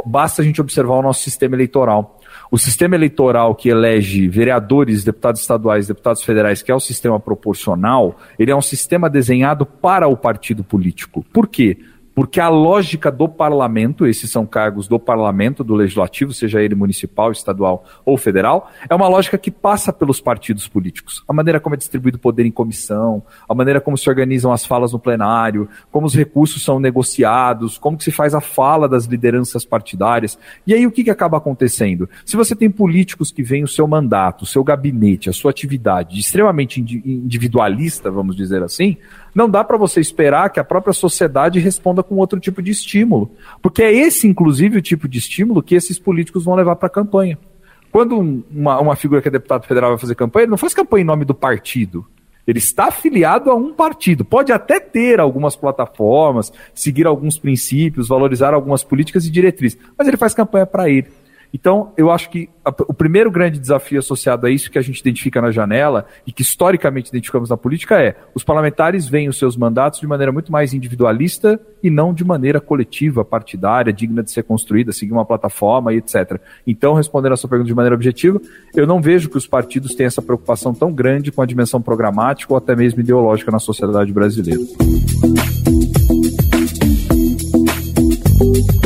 Basta 0.07 0.43
a 0.43 0.45
gente 0.45 0.61
observar 0.61 0.95
o 0.95 1.03
nosso 1.03 1.23
sistema 1.23 1.55
eleitoral 1.55 2.21
o 2.55 2.57
sistema 2.57 2.95
eleitoral 2.95 3.53
que 3.53 3.69
elege 3.69 4.29
vereadores, 4.29 5.03
deputados 5.03 5.41
estaduais, 5.41 5.89
deputados 5.89 6.23
federais, 6.23 6.63
que 6.63 6.71
é 6.71 6.75
o 6.75 6.79
sistema 6.79 7.19
proporcional, 7.19 8.17
ele 8.39 8.53
é 8.53 8.55
um 8.55 8.63
sistema 8.63 9.11
desenhado 9.11 9.67
para 9.67 10.07
o 10.07 10.17
partido 10.17 10.63
político. 10.63 11.27
Por 11.33 11.49
quê? 11.49 11.77
Porque 12.15 12.41
a 12.41 12.49
lógica 12.49 13.11
do 13.11 13.29
parlamento, 13.29 14.07
esses 14.07 14.31
são 14.31 14.47
cargos 14.47 14.87
do 14.87 14.99
parlamento, 14.99 15.65
do 15.65 15.75
legislativo, 15.75 16.33
seja 16.33 16.63
ele 16.63 16.75
municipal, 16.75 17.33
estadual 17.33 17.85
ou 18.05 18.17
federal, 18.17 18.71
é 18.89 18.95
uma 18.95 19.09
lógica 19.09 19.37
que 19.37 19.51
passa 19.51 19.93
pelos 19.93 20.21
partidos 20.21 20.69
políticos. 20.69 21.25
A 21.27 21.33
maneira 21.33 21.59
como 21.59 21.75
é 21.75 21.79
distribuído 21.79 22.17
o 22.17 22.21
poder 22.21 22.47
em 22.47 22.53
comissão, 22.53 23.23
a 23.49 23.55
maneira 23.55 23.81
como 23.81 23.99
se 23.99 24.09
organizam 24.09 24.53
as 24.53 24.65
falas 24.65 24.93
no 24.93 24.99
plenário, 24.99 25.69
como 25.91 26.07
os 26.07 26.15
recursos 26.15 26.63
são 26.63 26.79
negociados, 26.79 27.79
como 27.79 28.01
se 28.01 28.13
faz 28.13 28.35
a 28.35 28.41
fala 28.41 28.89
das 28.89 29.07
lideranças 29.07 29.65
partidárias. 29.65 30.39
E 30.67 30.73
aí 30.73 30.87
o 30.87 30.93
que, 30.93 31.03
que 31.03 31.11
acaba 31.11 31.39
acontecendo? 31.39 32.09
Se 32.25 32.37
você 32.37 32.55
tem 32.55 32.71
políticos 32.71 33.33
que 33.33 33.43
veem 33.43 33.65
o 33.65 33.69
seu 33.69 33.89
mandato, 33.89 34.43
o 34.43 34.47
seu 34.47 34.63
gabinete, 34.63 35.29
a 35.29 35.33
sua 35.33 35.51
atividade 35.51 36.19
extremamente 36.19 36.81
individualista, 36.81 38.11
vamos 38.11 38.37
dizer 38.37 38.63
assim, 38.63 38.97
não 39.35 39.51
dá 39.51 39.65
para 39.65 39.77
você 39.77 40.01
esperar 40.01 40.51
que 40.51 40.61
a 40.61 40.65
própria 40.65 40.93
sociedade 40.93 41.59
responda 41.59 42.03
com 42.03 42.17
outro 42.17 42.39
tipo 42.39 42.63
de 42.63 42.71
estímulo. 42.71 43.33
Porque 43.61 43.83
é 43.83 43.93
esse, 43.93 44.29
inclusive, 44.29 44.79
o 44.79 44.83
tipo 44.83 45.09
de 45.09 45.19
estímulo 45.19 45.63
que 45.63 45.75
esses 45.75 45.99
políticos 45.99 46.45
vão 46.45 46.55
levar 46.55 46.77
para 46.77 46.87
a 46.87 46.91
campanha. 46.91 47.39
Quando 47.91 48.19
uma, 48.51 48.81
uma 48.81 48.97
figura 48.97 49.21
que 49.21 49.29
é 49.29 49.31
deputado 49.31 49.67
federal 49.67 49.91
vai 49.91 49.99
fazer 49.99 50.15
campanha, 50.15 50.45
ele 50.45 50.51
não 50.51 50.59
faz 50.59 50.73
campanha 50.73 51.03
em 51.03 51.07
nome 51.07 51.25
do 51.25 51.35
partido. 51.35 52.07
Ele 52.47 52.59
está 52.59 52.87
afiliado 52.87 53.51
a 53.51 53.55
um 53.55 53.73
partido. 53.73 54.25
Pode 54.25 54.53
até 54.53 54.79
ter 54.79 55.19
algumas 55.19 55.57
plataformas, 55.57 56.53
seguir 56.75 57.07
alguns 57.07 57.39
princípios, 57.39 58.09
valorizar 58.09 58.53
algumas 58.53 58.85
políticas 58.85 59.25
e 59.25 59.31
diretrizes, 59.31 59.79
mas 59.97 60.07
ele 60.07 60.17
faz 60.17 60.35
campanha 60.35 60.67
para 60.67 60.89
ele. 60.89 61.09
Então, 61.55 61.93
eu 61.97 62.11
acho 62.11 62.29
que 62.31 62.51
a, 62.65 62.71
o 62.89 62.93
primeiro 62.93 63.31
grande 63.31 63.61
desafio 63.61 64.01
associado 64.01 64.45
a 64.45 64.51
isso 64.51 64.69
que 64.69 64.77
a 64.77 64.83
gente 64.83 64.99
identifica 64.99 65.41
na 65.41 65.53
janela 65.53 66.05
e 66.27 66.33
que 66.33 66.43
historicamente 66.43 67.11
identificamos 67.11 67.49
na 67.49 67.57
política 67.57 68.03
é 68.03 68.17
os 68.35 68.43
parlamentares 68.43 69.07
veem 69.07 69.29
os 69.29 69.39
seus 69.39 69.57
mandatos 69.57 70.01
de 70.01 70.07
maneira 70.07 70.33
muito 70.33 70.51
mais 70.51 70.75
individualista 70.75 71.61
e 71.81 71.91
não 71.91 72.13
de 72.13 72.25
maneira 72.25 72.61
coletiva, 72.61 73.25
partidária, 73.25 73.93
digna 73.93 74.21
de 74.21 74.33
ser 74.33 74.43
construída, 74.43 74.91
seguir 74.91 75.13
uma 75.13 75.25
plataforma 75.25 75.95
e 75.95 75.99
etc. 75.99 76.41
Então, 76.67 76.95
respondendo 76.95 77.35
a 77.35 77.37
sua 77.37 77.49
pergunta 77.49 77.69
de 77.69 77.75
maneira 77.75 77.95
objetiva, 77.95 78.41
eu 78.75 78.85
não 78.85 79.01
vejo 79.01 79.31
que 79.31 79.39
os 79.39 79.47
partidos 79.47 79.95
tenham 79.95 80.09
essa 80.09 80.23
preocupação 80.23 80.75
tão 80.75 80.93
grande 80.93 81.31
com 81.31 81.41
a 81.41 81.47
dimensão 81.47 81.81
programática 81.81 82.53
ou 82.53 82.57
até 82.57 82.75
mesmo 82.75 82.99
ideológica 82.99 83.53
na 83.53 83.61
sociedade 83.61 84.13
brasileira. 84.13 84.61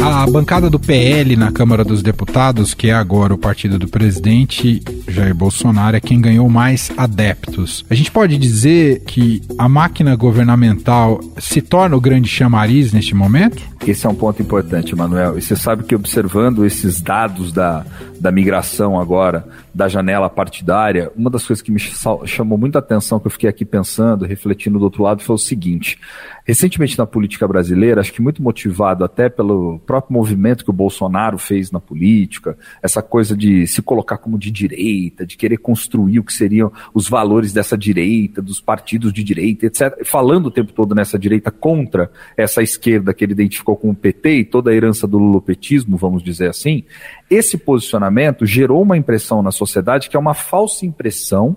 A 0.03 0.27
bancada 0.31 0.71
do 0.71 0.79
PL 0.79 1.37
na 1.37 1.51
Câmara 1.51 1.85
dos 1.85 2.03
Deputados, 2.03 2.73
que 2.73 2.89
é 2.89 2.95
agora 2.95 3.35
o 3.35 3.39
partido 3.39 3.79
do 3.79 3.89
presidente 3.89 4.81
Jair 5.09 5.35
Bolsonaro, 5.35 5.97
é 5.97 6.01
quem 6.01 6.21
ganhou 6.21 6.49
mais 6.49 6.91
adeptos. 6.97 7.85
A 7.91 7.95
gente 7.95 8.11
pode 8.11 8.39
dizer 8.39 9.01
que 9.01 9.43
a 9.59 9.69
máquina 9.69 10.15
governamental 10.15 11.21
se 11.39 11.61
torna 11.61 11.97
o 11.97 12.01
grande 12.01 12.29
chamariz 12.29 12.93
neste 12.93 13.15
momento? 13.15 13.63
Esse 13.87 14.07
é 14.07 14.09
um 14.11 14.15
ponto 14.15 14.41
importante, 14.41 14.95
Manuel. 14.95 15.39
E 15.39 15.43
você 15.43 15.57
sabe 15.57 15.83
que 15.85 15.95
observando 15.95 16.65
esses 16.65 17.01
dados 17.01 17.53
da, 17.53 17.85
da 18.21 18.33
migração 18.33 18.99
agora, 18.99 19.47
da 19.75 19.89
janela 19.89 20.29
partidária, 20.29 21.11
uma 21.17 21.31
das 21.31 21.47
coisas 21.47 21.63
que 21.63 21.71
me 21.71 21.79
chamou 21.79 22.59
muita 22.59 22.79
atenção, 22.79 23.21
que 23.21 23.27
eu 23.27 23.31
fiquei 23.31 23.49
aqui 23.49 23.65
pensando, 23.65 24.25
refletindo 24.25 24.79
do 24.79 24.85
outro 24.85 25.03
lado, 25.03 25.23
foi 25.23 25.35
o 25.35 25.39
seguinte. 25.39 25.99
Recentemente 26.45 26.97
na 26.97 27.07
política 27.07 27.47
brasileira, 27.47 28.01
acho 28.01 28.13
que 28.13 28.23
muito 28.23 28.43
motivado 28.43 29.05
até 29.05 29.29
pelo 29.29 29.79
próprio 29.81 30.15
movimento 30.15 30.65
que 30.65 30.71
o 30.71 30.73
Bolsonaro 30.73 31.37
fez 31.39 31.71
na 31.71 31.79
política, 31.79 32.57
essa 32.83 33.03
coisa 33.03 33.37
de 33.37 33.67
se 33.67 33.83
colocar 33.83 34.17
como 34.17 34.39
de 34.39 34.51
direita, 34.51 35.27
de 35.27 35.37
querer 35.37 35.59
construir 35.59 36.19
o 36.19 36.25
que 36.25 36.33
seriam 36.33 36.73
os 36.95 37.09
valores 37.09 37.53
dessa 37.53 37.77
direita, 37.77 38.41
dos 38.41 38.61
partidos 38.61 39.13
de 39.13 39.23
direita, 39.23 39.67
etc. 39.67 40.05
Falando 40.05 40.47
o 40.47 40.51
tempo 40.51 40.73
todo 40.73 40.95
nessa 40.95 41.19
direita 41.19 41.51
contra 41.51 42.11
essa 42.37 42.63
esquerda 42.63 43.13
que 43.13 43.25
ele 43.25 43.33
identificou 43.33 43.77
com 43.77 43.91
o 43.91 43.95
PT 43.95 44.39
e 44.39 44.45
toda 44.45 44.71
a 44.71 44.75
herança 44.75 45.07
do 45.07 45.19
lulopetismo, 45.19 45.97
vamos 45.97 46.23
dizer 46.23 46.49
assim, 46.49 46.85
esse 47.31 47.59
posicionamento 47.59 48.47
gerou 48.47 48.83
uma 48.83 48.97
impressão 48.97 49.43
na 49.43 49.51
sociedade 49.51 50.09
que 50.09 50.17
é 50.17 50.21
uma 50.21 50.35
falsa 50.35 50.87
impressão 50.87 51.57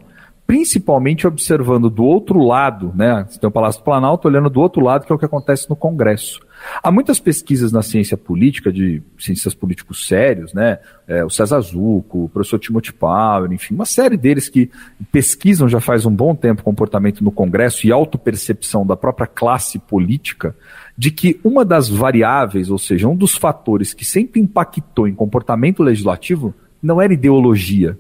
principalmente 0.52 1.26
observando 1.26 1.90
do 1.90 2.04
outro 2.04 2.44
lado, 2.44 2.92
né? 2.94 3.26
Você 3.26 3.40
tem 3.40 3.48
o 3.48 3.52
Palácio 3.52 3.80
do 3.80 3.86
Planalto 3.86 4.28
olhando 4.28 4.50
do 4.50 4.60
outro 4.60 4.84
lado, 4.84 5.06
que 5.06 5.12
é 5.14 5.16
o 5.16 5.18
que 5.18 5.24
acontece 5.24 5.70
no 5.70 5.78
Congresso. 5.78 6.42
Há 6.84 6.92
muitas 6.92 7.22
pesquisas 7.22 7.72
na 7.72 7.82
ciência 7.82 8.18
política, 8.18 8.70
de 8.70 9.02
ciências 9.18 9.54
políticos 9.54 10.06
sérios, 10.06 10.54
né? 10.54 10.80
É, 11.08 11.24
o 11.24 11.30
César 11.30 11.62
Zucco, 11.62 12.26
o 12.26 12.30
professor 12.30 12.60
Timothy 12.60 12.92
Power, 12.92 13.50
enfim, 13.50 13.74
uma 13.74 13.86
série 13.86 14.18
deles 14.18 14.50
que 14.50 14.70
pesquisam 15.10 15.70
já 15.70 15.80
faz 15.80 16.06
um 16.06 16.14
bom 16.14 16.36
tempo 16.36 16.64
comportamento 16.64 17.24
no 17.24 17.32
Congresso 17.32 17.88
e 17.88 17.92
autopercepção 17.94 18.86
da 18.86 18.98
própria 18.98 19.28
classe 19.28 19.80
política, 19.80 20.54
de 20.98 21.12
que 21.12 21.40
uma 21.44 21.64
das 21.64 21.90
variáveis, 21.90 22.70
ou 22.70 22.78
seja, 22.78 23.08
um 23.08 23.16
dos 23.16 23.36
fatores 23.36 23.94
que 23.94 24.06
sempre 24.06 24.40
impactou 24.40 25.08
em 25.08 25.16
comportamento 25.16 25.84
legislativo, 25.84 26.54
não 26.82 27.02
era 27.02 27.14
ideologia, 27.14 27.98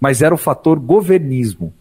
mas 0.00 0.22
era 0.22 0.34
o 0.34 0.38
fator 0.38 0.78
governismo 0.78 1.72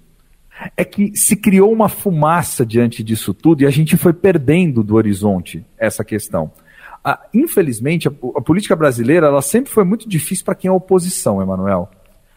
é 0.76 0.84
que 0.84 1.16
se 1.16 1.36
criou 1.36 1.72
uma 1.72 1.90
fumaça 1.90 2.66
diante 2.66 3.04
disso 3.04 3.34
tudo 3.34 3.62
e 3.62 3.66
a 3.66 3.70
gente 3.70 3.96
foi 3.98 4.14
perdendo 4.14 4.84
do 4.84 4.96
horizonte 4.96 5.64
essa 5.78 6.04
questão. 6.04 6.52
Ah, 7.04 7.22
infelizmente, 7.34 8.08
a, 8.08 8.12
a, 8.36 8.42
política 8.42 8.76
brasileira 8.76 9.28
ela 9.28 9.42
sempre 9.42 9.72
foi 9.72 9.84
muito 9.84 10.10
difícil 10.10 10.44
para 10.44 10.56
quem 10.56 10.70
é 10.70 10.72
oposição, 10.72 11.42
Emanuel. 11.42 11.90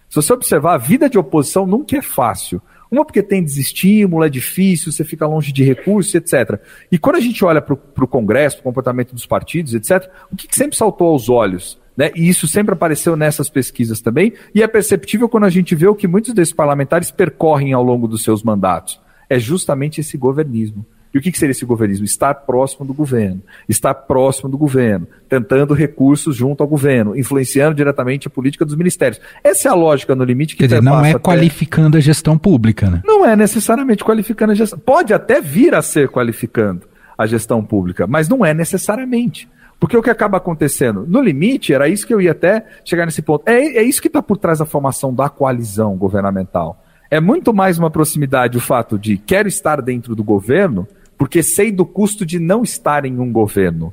Se 0.09 0.17
você 0.17 0.33
observar, 0.33 0.75
a 0.75 0.79
vida 0.79 1.09
de 1.09 1.19
oposição 1.19 1.67
nunca 1.67 1.97
é 1.97 2.03
fácil. 2.03 2.61
Uma 2.91 3.05
porque 3.05 3.23
tem 3.23 3.45
desestímulo, 3.45 4.25
é 4.25 4.29
difícil, 4.29 4.91
você 4.91 5.05
fica 5.05 5.27
longe 5.27 5.53
de 5.53 5.63
recursos, 5.63 6.15
etc. 6.15 6.61
E 6.91 6.99
quando 6.99 7.17
a 7.17 7.21
gente 7.21 7.45
olha 7.45 7.63
para 7.63 7.75
o 7.75 8.09
Congresso, 8.09 8.59
o 8.59 8.63
comportamento 8.63 9.15
dos 9.15 9.27
partidos, 9.27 9.75
etc., 9.75 10.11
o 10.31 10.37
que, 10.37 10.49
que 10.49 10.57
sempre 10.57 10.77
saltou 10.77 11.09
aos 11.09 11.29
olhos? 11.29 11.79
Né? 11.97 12.11
E 12.17 12.29
isso 12.29 12.49
sempre 12.49 12.73
apareceu 12.73 13.17
nessas 13.17 13.49
pesquisas 13.49 14.01
também, 14.01 14.33
e 14.55 14.63
é 14.63 14.67
perceptível 14.67 15.29
quando 15.29 15.45
a 15.45 15.51
gente 15.51 15.75
vê 15.75 15.87
o 15.87 15.95
que 15.95 16.09
muitos 16.09 16.35
desses 16.35 16.55
parlamentares 16.55 17.11
percorrem 17.11 17.73
ao 17.73 17.85
longo 17.85 18.09
dos 18.09 18.25
seus 18.25 18.43
mandatos. 18.43 19.01
É 19.29 19.39
justamente 19.39 20.01
esse 20.01 20.17
governismo. 20.17 20.85
E 21.13 21.19
o 21.19 21.21
que, 21.21 21.37
seria 21.37 21.51
esse 21.51 21.65
governismo? 21.65 22.05
Estar 22.05 22.35
próximo 22.35 22.87
do 22.87 22.95
governo, 22.95 23.43
estar 23.69 23.93
próximo 23.93 24.49
do 24.49 24.57
governo, 24.57 25.09
tentando 25.29 25.75
recursos 25.75 26.37
junto 26.37 26.63
ao 26.63 26.69
governo, 26.69 27.17
influenciando 27.17 27.75
diretamente 27.75 28.29
a 28.29 28.31
política 28.31 28.65
dos 28.65 28.77
ministérios. 28.77 29.21
Essa 29.43 29.69
é 29.69 29.71
a 29.71 29.75
lógica 29.75 30.15
no 30.15 30.23
limite 30.23 30.55
que 30.55 30.63
Quer 30.63 30.69
dizer, 30.69 30.83
não 30.83 31.05
é 31.05 31.19
qualificando 31.19 31.97
a 31.97 32.01
gestão 32.01 32.39
pública, 32.39 32.89
né? 32.89 33.03
Não 33.05 33.27
é 33.27 33.35
necessariamente 33.35 34.05
qualificando 34.05 34.53
a 34.53 34.55
gestão. 34.55 34.79
Pode 34.79 35.13
até 35.13 35.41
vir 35.41 35.75
a 35.75 35.83
ser 35.83 36.09
qualificando, 36.09 36.83
a 37.19 37.27
gestão 37.27 37.63
pública, 37.63 38.07
mas 38.07 38.29
não 38.29 38.47
é 38.47 38.55
necessariamente. 38.55 39.49
Porque 39.79 39.97
o 39.97 40.03
que 40.03 40.11
acaba 40.11 40.37
acontecendo? 40.37 41.07
No 41.09 41.21
limite, 41.21 41.73
era 41.73 41.89
isso 41.89 42.07
que 42.07 42.15
eu 42.15 42.21
ia 42.21 42.33
até 42.33 42.65
chegar 42.85 43.05
nesse 43.05 43.23
ponto. 43.23 43.49
É, 43.49 43.79
é 43.79 43.83
isso 43.83 44.01
que 44.01 44.09
está 44.09 44.23
por 44.23 44.37
trás 44.37 44.59
da 44.59 44.67
formação 44.67 45.13
da 45.13 45.29
coalizão 45.29 45.97
governamental. 45.97 46.83
É 47.11 47.19
muito 47.19 47.53
mais 47.53 47.79
uma 47.79 47.91
proximidade 47.91 48.57
o 48.57 48.61
fato 48.61 48.99
de 48.99 49.17
quero 49.17 49.49
estar 49.49 49.83
dentro 49.83 50.15
do 50.15 50.23
governo, 50.23 50.87
porque 51.21 51.43
sei 51.43 51.71
do 51.71 51.85
custo 51.85 52.25
de 52.25 52.39
não 52.39 52.63
estar 52.63 53.05
em 53.05 53.19
um 53.19 53.31
governo. 53.31 53.93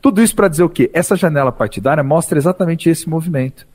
Tudo 0.00 0.22
isso 0.22 0.36
para 0.36 0.46
dizer 0.46 0.62
o 0.62 0.68
quê? 0.68 0.88
Essa 0.94 1.16
janela 1.16 1.50
partidária 1.50 2.04
mostra 2.04 2.38
exatamente 2.38 2.88
esse 2.88 3.08
movimento. 3.08 3.66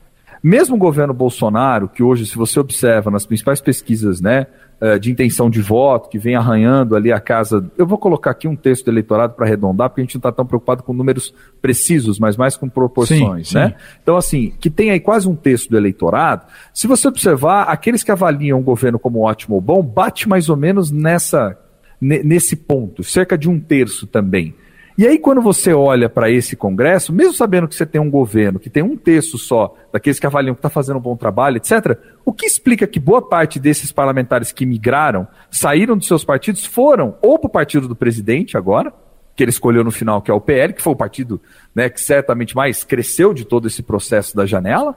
Mesmo 0.42 0.74
o 0.74 0.78
governo 0.78 1.12
Bolsonaro, 1.12 1.86
que 1.86 2.02
hoje, 2.02 2.24
se 2.24 2.38
você 2.38 2.58
observa 2.58 3.10
nas 3.10 3.26
principais 3.26 3.60
pesquisas 3.60 4.22
né, 4.22 4.46
eh, 4.80 4.98
de 4.98 5.12
intenção 5.12 5.50
de 5.50 5.60
voto, 5.60 6.08
que 6.08 6.18
vem 6.18 6.34
arranhando 6.34 6.96
ali 6.96 7.12
a 7.12 7.20
casa. 7.20 7.70
Eu 7.76 7.86
vou 7.86 7.98
colocar 7.98 8.30
aqui 8.30 8.48
um 8.48 8.56
texto 8.56 8.86
do 8.86 8.90
eleitorado 8.90 9.34
para 9.34 9.44
arredondar, 9.44 9.90
porque 9.90 10.00
a 10.00 10.04
gente 10.04 10.14
não 10.14 10.20
está 10.20 10.32
tão 10.32 10.46
preocupado 10.46 10.82
com 10.82 10.94
números 10.94 11.34
precisos, 11.60 12.18
mas 12.18 12.38
mais 12.38 12.56
com 12.56 12.70
proporções. 12.70 13.48
Sim, 13.48 13.52
sim. 13.52 13.58
Né? 13.58 13.74
Então, 14.02 14.16
assim, 14.16 14.54
que 14.58 14.70
tem 14.70 14.90
aí 14.90 14.98
quase 14.98 15.28
um 15.28 15.36
terço 15.36 15.68
do 15.68 15.76
eleitorado. 15.76 16.46
Se 16.72 16.86
você 16.86 17.06
observar, 17.06 17.64
aqueles 17.64 18.02
que 18.02 18.10
avaliam 18.10 18.58
o 18.58 18.62
governo 18.62 18.98
como 18.98 19.20
ótimo 19.20 19.56
ou 19.56 19.60
bom, 19.60 19.82
bate 19.82 20.26
mais 20.26 20.48
ou 20.48 20.56
menos 20.56 20.90
nessa, 20.90 21.58
nesse 22.00 22.56
ponto, 22.56 23.04
cerca 23.04 23.36
de 23.36 23.48
um 23.48 23.60
terço 23.60 24.06
também. 24.06 24.54
E 25.00 25.06
aí, 25.06 25.18
quando 25.18 25.40
você 25.40 25.72
olha 25.72 26.10
para 26.10 26.30
esse 26.30 26.54
Congresso, 26.54 27.12
mesmo 27.12 27.32
sabendo 27.32 27.66
que 27.66 27.74
você 27.74 27.86
tem 27.86 28.00
um 28.00 28.10
governo 28.10 28.58
que 28.58 28.68
tem 28.68 28.82
um 28.82 28.96
terço 28.96 29.38
só 29.38 29.74
daqueles 29.92 30.18
que 30.18 30.26
avaliam 30.26 30.54
que 30.54 30.58
está 30.58 30.68
fazendo 30.68 30.98
um 30.98 31.00
bom 31.00 31.16
trabalho, 31.16 31.56
etc., 31.56 31.96
o 32.24 32.32
que 32.32 32.44
explica 32.44 32.86
que 32.86 33.00
boa 33.00 33.26
parte 33.26 33.58
desses 33.58 33.92
parlamentares 33.92 34.52
que 34.52 34.66
migraram, 34.66 35.26
saíram 35.50 35.96
dos 35.96 36.06
seus 36.06 36.22
partidos, 36.22 36.66
foram 36.66 37.16
ou 37.22 37.38
para 37.38 37.46
o 37.46 37.50
partido 37.50 37.88
do 37.88 37.96
presidente 37.96 38.58
agora, 38.58 38.92
que 39.34 39.42
ele 39.42 39.50
escolheu 39.50 39.82
no 39.82 39.90
final, 39.90 40.20
que 40.20 40.30
é 40.30 40.34
o 40.34 40.40
PL, 40.40 40.74
que 40.74 40.82
foi 40.82 40.92
o 40.92 40.96
partido 40.96 41.40
né, 41.74 41.88
que 41.88 42.00
certamente 42.00 42.54
mais 42.54 42.84
cresceu 42.84 43.32
de 43.32 43.46
todo 43.46 43.68
esse 43.68 43.82
processo 43.82 44.36
da 44.36 44.44
janela, 44.44 44.94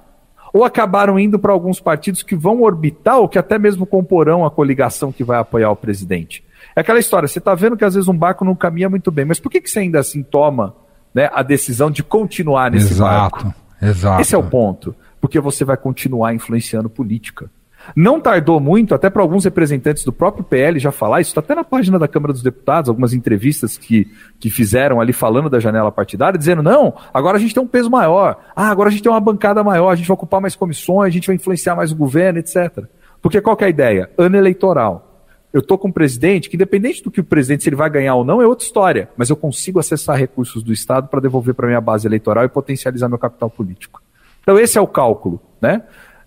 ou 0.54 0.66
acabaram 0.66 1.18
indo 1.18 1.40
para 1.40 1.54
alguns 1.54 1.80
partidos 1.80 2.22
que 2.22 2.36
vão 2.36 2.62
orbitar 2.62 3.20
ou 3.20 3.30
que 3.30 3.40
até 3.40 3.58
mesmo 3.58 3.86
comporão 3.86 4.46
a 4.46 4.52
coligação 4.52 5.14
que 5.14 5.24
vai 5.24 5.40
apoiar 5.40 5.72
o 5.72 5.76
presidente. 5.78 6.44
É 6.75 6.82
aquela 6.82 7.00
história, 7.00 7.27
você 7.27 7.39
está 7.39 7.53
vendo 7.55 7.77
que 7.77 7.86
às 7.86 7.96
vezes 7.96 8.08
um 8.08 8.17
barco 8.17 8.43
não 8.46 8.55
caminha 8.55 8.89
muito 8.89 9.12
bem, 9.12 9.25
mas 9.25 9.39
por 9.39 9.51
que, 9.51 9.62
que 9.62 9.70
você 9.70 9.79
ainda 9.79 10.00
assim 10.00 10.24
toma 10.24 10.75
né, 11.13 11.29
a 11.34 11.43
decisão 11.43 11.91
de 11.91 12.03
continuar 12.03 12.72
nesse 12.72 12.93
exato, 12.93 13.36
barco? 13.36 13.55
Exato. 13.82 14.22
Esse 14.22 14.36
é 14.36 14.38
o 14.38 14.43
ponto. 14.43 14.96
Porque 15.22 15.39
você 15.39 15.63
vai 15.63 15.77
continuar 15.77 16.34
influenciando 16.34 16.89
política. 16.89 17.50
Não 17.96 18.20
tardou 18.20 18.60
muito, 18.60 18.96
até 18.96 19.10
para 19.10 19.22
alguns 19.22 19.43
representantes 19.43 20.05
do 20.05 20.13
próprio 20.13 20.43
PL 20.43 20.79
já 20.79 20.91
falar, 20.91 21.22
isso 21.22 21.32
está 21.32 21.41
até 21.41 21.53
na 21.53 21.63
página 21.63 22.00
da 22.00 22.08
Câmara 22.08 22.32
dos 22.32 22.41
Deputados, 22.41 22.89
algumas 22.89 23.13
entrevistas 23.13 23.77
que, 23.77 24.10
que 24.39 24.50
fizeram 24.50 25.01
ali 25.01 25.12
falando 25.12 25.50
da 25.50 25.60
janela 25.60 25.91
partidária, 25.91 26.38
dizendo: 26.38 26.63
não, 26.63 26.93
agora 27.13 27.38
a 27.38 27.39
gente 27.39 27.53
tem 27.53 27.62
um 27.62 27.67
peso 27.67 27.89
maior, 27.89 28.38
ah, 28.55 28.70
agora 28.70 28.88
a 28.88 28.91
gente 28.91 29.03
tem 29.03 29.12
uma 29.12 29.20
bancada 29.20 29.63
maior, 29.63 29.89
a 29.89 29.96
gente 29.96 30.08
vai 30.08 30.15
ocupar 30.15 30.39
mais 30.39 30.55
comissões, 30.55 31.08
a 31.08 31.12
gente 31.12 31.27
vai 31.27 31.36
influenciar 31.36 31.75
mais 31.75 31.91
o 31.91 31.96
governo, 31.96 32.39
etc. 32.39 32.86
Porque 33.22 33.41
qual 33.41 33.58
é 33.60 33.65
a 33.65 33.70
ideia? 33.70 34.10
Ano 34.17 34.38
eleitoral 34.38 35.12
eu 35.54 35.60
estou 35.60 35.78
com 35.78 35.88
um 35.88 35.92
presidente 35.92 36.50
que, 36.50 36.56
independente 36.56 37.04
do 37.04 37.12
que 37.12 37.20
o 37.20 37.24
presidente, 37.24 37.62
se 37.62 37.70
ele 37.70 37.76
vai 37.76 37.88
ganhar 37.88 38.16
ou 38.16 38.26
não, 38.26 38.42
é 38.42 38.48
outra 38.48 38.66
história. 38.66 39.08
Mas 39.16 39.30
eu 39.30 39.36
consigo 39.36 39.80
acessar 39.80 40.18
recursos 40.18 40.64
do 40.64 40.74
Estado 40.74 41.08
para 41.08 41.20
devolver 41.20 41.54
para 41.54 41.68
minha 41.68 41.80
base 41.80 42.08
eleitoral 42.08 42.44
e 42.44 42.50
potencializar 42.50 43.08
meu 43.08 43.20
capital 43.20 43.52
político. 43.52 44.02
Então, 44.42 44.58
esse 44.58 44.80
é 44.80 44.82
o 44.82 44.88
cálculo, 44.88 45.40
né? 45.62 45.84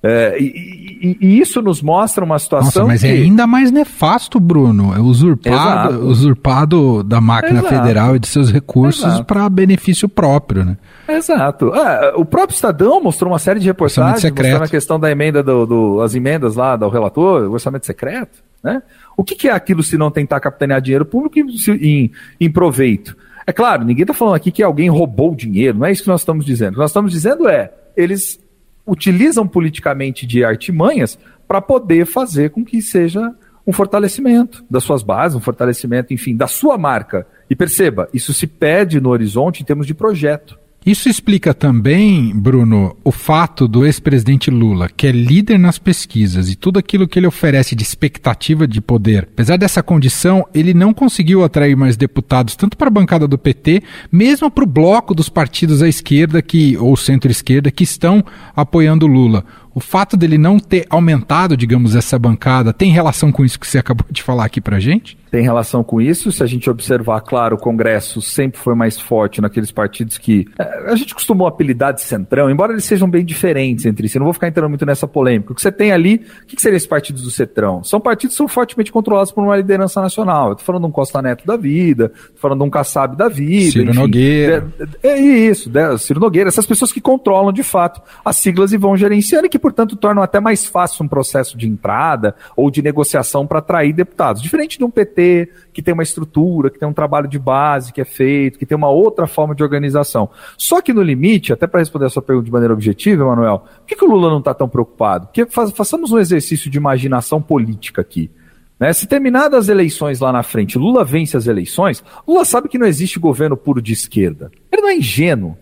É, 0.08 0.36
e, 0.38 1.18
e, 1.20 1.40
isso 1.40 1.60
nos 1.60 1.82
mostra 1.82 2.25
uma 2.25 2.38
situação. 2.38 2.84
Nossa, 2.84 2.86
mas 2.86 3.02
é 3.02 3.08
que... 3.08 3.14
é 3.14 3.25
ainda 3.25 3.44
mais 3.44 3.72
nefasto, 3.72 4.38
Bruno. 4.38 4.94
É 4.94 5.00
usurpado, 5.00 6.06
usurpado 6.06 7.02
da 7.02 7.20
máquina 7.20 7.58
Exato. 7.58 7.75
federal 7.75 8.14
e 8.14 8.20
de 8.20 8.28
seus 8.28 8.52
recursos 8.52 9.20
para 9.22 9.48
benefício 9.48 10.08
próprio, 10.08 10.64
né? 10.64 10.76
Exato. 11.08 11.72
Ah, 11.75 12.12
o 12.16 12.25
próprio 12.25 12.54
Estadão 12.54 13.02
mostrou 13.02 13.32
uma 13.32 13.38
série 13.40 13.58
de 13.58 13.66
reportagens 13.66 14.22
mostrando 14.22 14.62
a 14.62 14.68
questão 14.68 15.00
da 15.00 15.10
emenda 15.10 15.42
do, 15.42 15.66
do, 15.66 16.00
as 16.00 16.14
emendas 16.14 16.54
lá 16.54 16.76
do 16.76 16.88
relator, 16.88 17.42
o 17.42 17.52
orçamento 17.52 17.84
secreto, 17.84 18.42
né? 18.62 18.80
O 19.16 19.25
que, 19.25 19.34
que 19.34 19.48
é 19.48 19.52
aquilo 19.52 19.82
se 19.82 19.98
não 19.98 20.10
tentar 20.10 20.38
capitanear 20.38 20.80
dinheiro 20.80 21.04
público 21.04 21.38
em, 21.38 21.46
em, 21.80 22.12
em 22.40 22.50
proveito? 22.50 23.16
É 23.44 23.52
claro, 23.52 23.84
ninguém 23.84 24.02
está 24.02 24.14
falando 24.14 24.34
aqui 24.34 24.52
que 24.52 24.62
alguém 24.62 24.88
roubou 24.88 25.34
dinheiro, 25.34 25.78
não 25.78 25.86
é 25.86 25.92
isso 25.92 26.02
que 26.02 26.08
nós 26.08 26.20
estamos 26.20 26.44
dizendo. 26.44 26.70
O 26.70 26.75
que 26.75 26.80
nós 26.80 26.90
estamos 26.90 27.10
dizendo 27.10 27.48
é, 27.48 27.72
eles 27.96 28.38
utilizam 28.86 29.46
politicamente 29.46 30.26
de 30.26 30.44
artimanhas 30.44 31.18
para 31.46 31.60
poder 31.60 32.06
fazer 32.06 32.50
com 32.50 32.64
que 32.64 32.80
seja 32.80 33.34
um 33.66 33.72
fortalecimento 33.72 34.64
das 34.70 34.84
suas 34.84 35.02
bases, 35.02 35.36
um 35.36 35.40
fortalecimento, 35.40 36.14
enfim, 36.14 36.36
da 36.36 36.46
sua 36.46 36.78
marca. 36.78 37.26
E 37.50 37.56
perceba, 37.56 38.08
isso 38.14 38.32
se 38.32 38.46
pede 38.46 39.00
no 39.00 39.10
horizonte 39.10 39.62
em 39.62 39.64
termos 39.64 39.86
de 39.86 39.94
projeto. 39.94 40.58
Isso 40.86 41.08
explica 41.08 41.52
também, 41.52 42.32
Bruno, 42.32 42.96
o 43.02 43.10
fato 43.10 43.66
do 43.66 43.84
ex-presidente 43.84 44.52
Lula, 44.52 44.88
que 44.88 45.08
é 45.08 45.10
líder 45.10 45.58
nas 45.58 45.80
pesquisas 45.80 46.49
e 46.49 46.54
tudo 46.54 46.78
aquilo 46.78 47.08
que 47.08 47.18
ele 47.18 47.26
oferece 47.26 47.75
de 47.75 47.82
expectativa 47.82 48.68
de 48.68 48.80
poder, 48.80 49.28
apesar 49.32 49.56
dessa 49.56 49.82
condição, 49.82 50.46
ele 50.54 50.72
não 50.72 50.94
conseguiu 50.94 51.42
atrair 51.42 51.76
mais 51.76 51.96
deputados 51.96 52.54
tanto 52.54 52.76
para 52.76 52.86
a 52.86 52.90
bancada 52.90 53.26
do 53.26 53.36
PT, 53.36 53.82
mesmo 54.12 54.49
para 54.49 54.62
o 54.62 54.66
bloco 54.66 55.12
dos 55.12 55.28
partidos 55.28 55.82
à 55.82 55.88
esquerda 55.88 56.40
que 56.40 56.76
ou 56.76 56.96
centro-esquerda 56.96 57.68
que 57.68 57.82
estão 57.82 58.25
apoiando 58.54 59.08
Lula. 59.08 59.44
O 59.76 59.80
fato 59.80 60.17
dele 60.17 60.39
não 60.39 60.58
ter 60.58 60.86
aumentado, 60.89 61.54
digamos, 61.54 61.95
essa 61.95 62.19
bancada 62.19 62.73
tem 62.73 62.91
relação 62.91 63.30
com 63.30 63.45
isso 63.45 63.60
que 63.60 63.67
você 63.67 63.76
acabou 63.76 64.06
de 64.10 64.23
falar 64.23 64.47
aqui 64.47 64.58
para 64.58 64.80
gente? 64.80 65.19
Tem 65.30 65.43
relação 65.43 65.84
com 65.84 66.00
isso. 66.00 66.32
Se 66.32 66.43
a 66.43 66.47
gente 66.47 66.71
observar, 66.71 67.21
claro, 67.21 67.56
o 67.56 67.58
Congresso 67.58 68.23
sempre 68.23 68.58
foi 68.58 68.75
mais 68.75 68.99
forte 68.99 69.39
naqueles 69.39 69.71
partidos 69.71 70.17
que 70.17 70.47
é, 70.58 70.91
a 70.91 70.97
gente 70.97 71.15
costumou 71.15 71.47
apelidar 71.47 71.93
de 71.93 72.00
centrão, 72.00 72.49
embora 72.49 72.73
eles 72.73 72.84
sejam 72.84 73.06
bem 73.06 73.23
diferentes 73.23 73.84
entre 73.84 74.08
si. 74.08 74.17
Eu 74.17 74.21
não 74.21 74.25
vou 74.25 74.32
ficar 74.32 74.49
entrando 74.49 74.71
muito 74.71 74.86
nessa 74.86 75.06
polêmica. 75.06 75.52
O 75.52 75.54
que 75.54 75.60
você 75.60 75.71
tem 75.71 75.93
ali, 75.93 76.23
o 76.43 76.47
que, 76.47 76.56
que 76.56 76.62
seriam 76.62 76.78
esses 76.78 76.89
partidos 76.89 77.23
do 77.23 77.30
centrão? 77.30 77.84
São 77.84 78.00
partidos 78.00 78.34
que 78.34 78.39
são 78.39 78.49
fortemente 78.49 78.91
controlados 78.91 79.30
por 79.30 79.45
uma 79.45 79.58
liderança 79.58 80.00
nacional. 80.00 80.50
Eu 80.50 80.56
tô 80.56 80.65
falando 80.65 80.84
de 80.84 80.89
um 80.89 80.93
Costa 80.93 81.21
Neto 81.21 81.47
da 81.47 81.58
vida, 81.58 82.08
tô 82.08 82.41
falando 82.41 82.60
de 82.60 82.65
um 82.65 82.71
Kassab 82.71 83.15
da 83.15 83.28
vida. 83.28 83.73
Ciro 83.73 83.91
enfim, 83.91 84.00
Nogueira. 84.00 84.67
É, 85.02 85.08
é 85.08 85.19
isso, 85.19 85.71
né, 85.71 85.99
Ciro 85.99 86.19
Nogueira. 86.19 86.49
Essas 86.49 86.65
pessoas 86.65 86.91
que 86.91 87.00
controlam 87.00 87.52
de 87.52 87.62
fato 87.62 88.00
as 88.25 88.36
siglas 88.36 88.73
e 88.73 88.78
vão 88.78 88.97
gerenciando 88.97 89.45
e 89.45 89.50
que 89.50 89.65
portanto, 89.66 89.96
tornam 89.96 90.22
até 90.22 90.38
mais 90.38 90.64
fácil 90.64 91.04
um 91.04 91.08
processo 91.08 91.58
de 91.58 91.66
entrada 91.66 92.36
ou 92.54 92.70
de 92.70 92.80
negociação 92.80 93.44
para 93.44 93.58
atrair 93.58 93.92
deputados. 93.92 94.40
Diferente 94.40 94.78
de 94.78 94.84
um 94.84 94.90
PT 94.90 95.50
que 95.72 95.82
tem 95.82 95.92
uma 95.92 96.04
estrutura, 96.04 96.70
que 96.70 96.78
tem 96.78 96.88
um 96.88 96.92
trabalho 96.92 97.26
de 97.26 97.36
base 97.36 97.92
que 97.92 98.00
é 98.00 98.04
feito, 98.04 98.60
que 98.60 98.64
tem 98.64 98.76
uma 98.76 98.88
outra 98.88 99.26
forma 99.26 99.56
de 99.56 99.64
organização. 99.64 100.30
Só 100.56 100.80
que 100.80 100.92
no 100.92 101.02
limite, 101.02 101.52
até 101.52 101.66
para 101.66 101.80
responder 101.80 102.04
a 102.04 102.08
sua 102.08 102.22
pergunta 102.22 102.46
de 102.46 102.52
maneira 102.52 102.72
objetiva, 102.72 103.24
Emanuel, 103.24 103.58
por 103.58 103.86
que, 103.86 103.96
que 103.96 104.04
o 104.04 104.08
Lula 104.08 104.30
não 104.30 104.38
está 104.38 104.54
tão 104.54 104.68
preocupado? 104.68 105.26
Porque 105.26 105.46
façamos 105.74 106.12
um 106.12 106.18
exercício 106.20 106.70
de 106.70 106.78
imaginação 106.78 107.42
política 107.42 108.02
aqui. 108.02 108.30
Né? 108.78 108.92
Se 108.92 109.08
terminadas 109.08 109.64
as 109.64 109.68
eleições 109.68 110.20
lá 110.20 110.30
na 110.30 110.44
frente, 110.44 110.78
Lula 110.78 111.04
vence 111.04 111.36
as 111.36 111.48
eleições, 111.48 112.04
Lula 112.24 112.44
sabe 112.44 112.68
que 112.68 112.78
não 112.78 112.86
existe 112.86 113.18
governo 113.18 113.56
puro 113.56 113.82
de 113.82 113.92
esquerda. 113.92 114.48
Ele 114.70 114.82
não 114.82 114.90
é 114.90 114.96
ingênuo. 114.96 115.58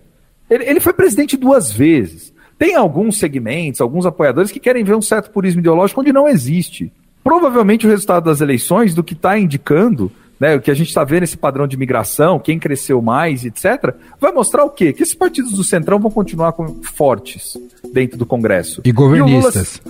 Ele, 0.51 0.65
ele 0.65 0.81
foi 0.81 0.93
presidente 0.93 1.39
duas 1.39 1.73
vezes. 1.73 2.34
Tem 2.59 2.75
alguns 2.75 3.19
segmentos, 3.19 3.81
alguns 3.81 4.07
apoiadores 4.07 4.51
que 4.51 4.61
querem 4.61 4.85
ver 4.85 4.95
um 4.95 5.03
certo 5.03 5.31
purismo 5.31 5.61
ideológico 5.61 6.01
onde 6.01 6.13
não 6.13 6.29
existe. 6.29 6.93
Provavelmente 7.23 7.87
o 7.87 7.91
resultado 7.91 8.25
das 8.25 8.41
eleições, 8.41 8.95
do 8.95 9.03
que 9.03 9.15
está 9.15 9.39
indicando, 9.39 10.11
né, 10.39 10.57
o 10.57 10.61
que 10.61 10.71
a 10.71 10.75
gente 10.75 10.89
está 10.89 11.05
vendo 11.05 11.23
esse 11.23 11.37
padrão 11.37 11.67
de 11.67 11.77
migração, 11.77 12.39
quem 12.39 12.59
cresceu 12.59 13.01
mais, 13.01 13.45
etc., 13.45 13.95
vai 14.21 14.33
mostrar 14.33 14.65
o 14.65 14.71
quê? 14.71 14.93
Que 14.93 15.03
esses 15.03 15.15
partidos 15.15 15.53
do 15.53 15.65
Centrão 15.65 15.99
vão 15.99 16.11
continuar 16.11 16.53
com, 16.53 16.83
fortes 16.83 17.57
dentro 17.95 18.19
do 18.19 18.27
Congresso. 18.27 18.83
E 18.85 18.91
governistas. 18.91 19.81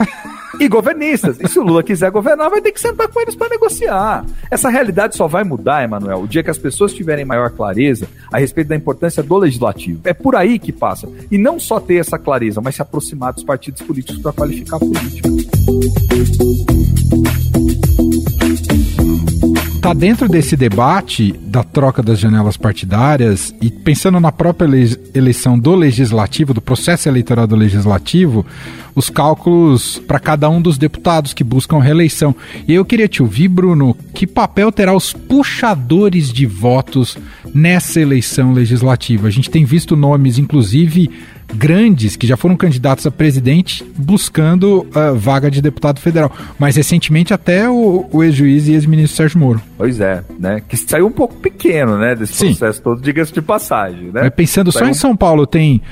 E, 0.61 0.64
e 0.64 0.69
governistas. 0.69 1.40
E 1.40 1.49
se 1.49 1.59
o 1.59 1.62
Lula 1.62 1.83
quiser 1.83 2.11
governar, 2.11 2.51
vai 2.51 2.61
ter 2.61 2.71
que 2.71 2.81
sentar 2.81 3.09
com 3.09 3.21
eles 3.21 3.35
para 3.35 3.49
negociar. 3.49 4.25
Essa 4.51 4.69
realidade 4.69 5.17
só 5.17 5.27
vai 5.27 5.43
mudar, 5.43 5.83
Emanuel, 5.83 6.21
o 6.21 6.29
dia 6.29 6.43
que 6.43 6.51
as 6.51 6.59
pessoas 6.59 6.93
tiverem 6.93 7.25
maior 7.25 7.51
clareza 7.51 8.07
a 8.31 8.38
respeito 8.38 8.69
da 8.69 8.77
importância 8.77 9.23
do 9.23 9.37
legislativo. 9.38 10.01
É 10.05 10.12
por 10.12 10.37
aí 10.37 10.59
que 10.59 10.71
passa. 10.71 11.09
E 11.31 11.38
não 11.38 11.59
só 11.59 11.81
ter 11.81 11.97
essa 11.97 12.19
clareza, 12.19 12.61
mas 12.61 12.77
se 12.77 12.83
aproximar 12.83 13.33
dos 13.33 13.43
partidos 13.43 13.81
políticos 13.83 14.21
para 14.21 14.33
qualificar 14.33 14.77
a 14.77 14.81
política 14.81 15.31
está 19.85 19.92
dentro 19.92 20.31
desse 20.31 20.57
debate 20.57 21.33
da 21.42 21.62
troca 21.62 22.03
das 22.03 22.18
janelas 22.18 22.57
partidárias 22.57 23.55
e 23.61 23.68
pensando 23.68 24.18
na 24.18 24.33
própria 24.33 24.66
eleição 25.14 25.59
do 25.59 25.75
legislativo, 25.75 26.55
do 26.55 26.62
processo 26.62 27.07
eleitoral 27.07 27.47
do 27.47 27.55
legislativo, 27.55 28.47
os 28.94 29.11
cálculos 29.11 29.99
para 30.07 30.18
cada 30.18 30.49
um 30.49 30.62
dos 30.62 30.79
deputados 30.79 31.35
que 31.35 31.44
buscam 31.44 31.81
reeleição. 31.81 32.35
E 32.66 32.73
eu 32.73 32.83
queria 32.83 33.07
te 33.07 33.23
ouvir, 33.23 33.49
Bruno, 33.49 33.94
que 34.14 34.27
papel 34.27 34.73
terá 34.73 34.97
os 34.97 35.12
puxadores 35.12 36.33
de 36.33 36.47
votos 36.47 37.18
nessa 37.55 38.01
eleição 38.01 38.55
legislativa? 38.55 39.29
A 39.29 39.31
gente 39.31 39.51
tem 39.51 39.66
visto 39.66 39.94
nomes, 39.94 40.38
inclusive 40.38 41.11
grandes 41.53 42.17
que 42.17 42.27
já 42.27 42.37
foram 42.37 42.57
candidatos 42.57 43.07
a 43.07 43.11
presidente 43.11 43.85
buscando 43.97 44.87
uh, 44.95 45.15
vaga 45.15 45.51
de 45.51 45.61
deputado 45.61 46.01
federal. 46.01 46.33
Mas 46.59 46.77
recentemente 46.77 47.35
até 47.35 47.69
o, 47.69 48.09
o 48.11 48.23
ex-juiz 48.23 48.69
e 48.69 48.73
ex-ministro 48.73 49.17
Sérgio 49.17 49.39
Moro. 49.39 49.61
Pois 49.77 50.01
é, 50.01 50.23
né? 50.39 50.63
Que 50.67 50.77
saiu 50.77 51.07
um 51.07 51.13
pouco 51.13 51.35
pequeno, 51.37 51.99
né? 51.99 52.15
Desse 52.15 52.35
Sim. 52.35 52.47
processo 52.47 52.83
todo, 52.83 53.01
diga-se 53.01 53.33
de 53.33 53.43
passagem, 53.43 54.11
né? 54.13 54.23
Mas 54.23 54.31
pensando 54.31 54.73
saiu 54.73 54.85
só 54.85 54.91
em 54.91 54.95
São 54.95 55.17
Paulo, 55.17 55.47
tem 55.47 55.83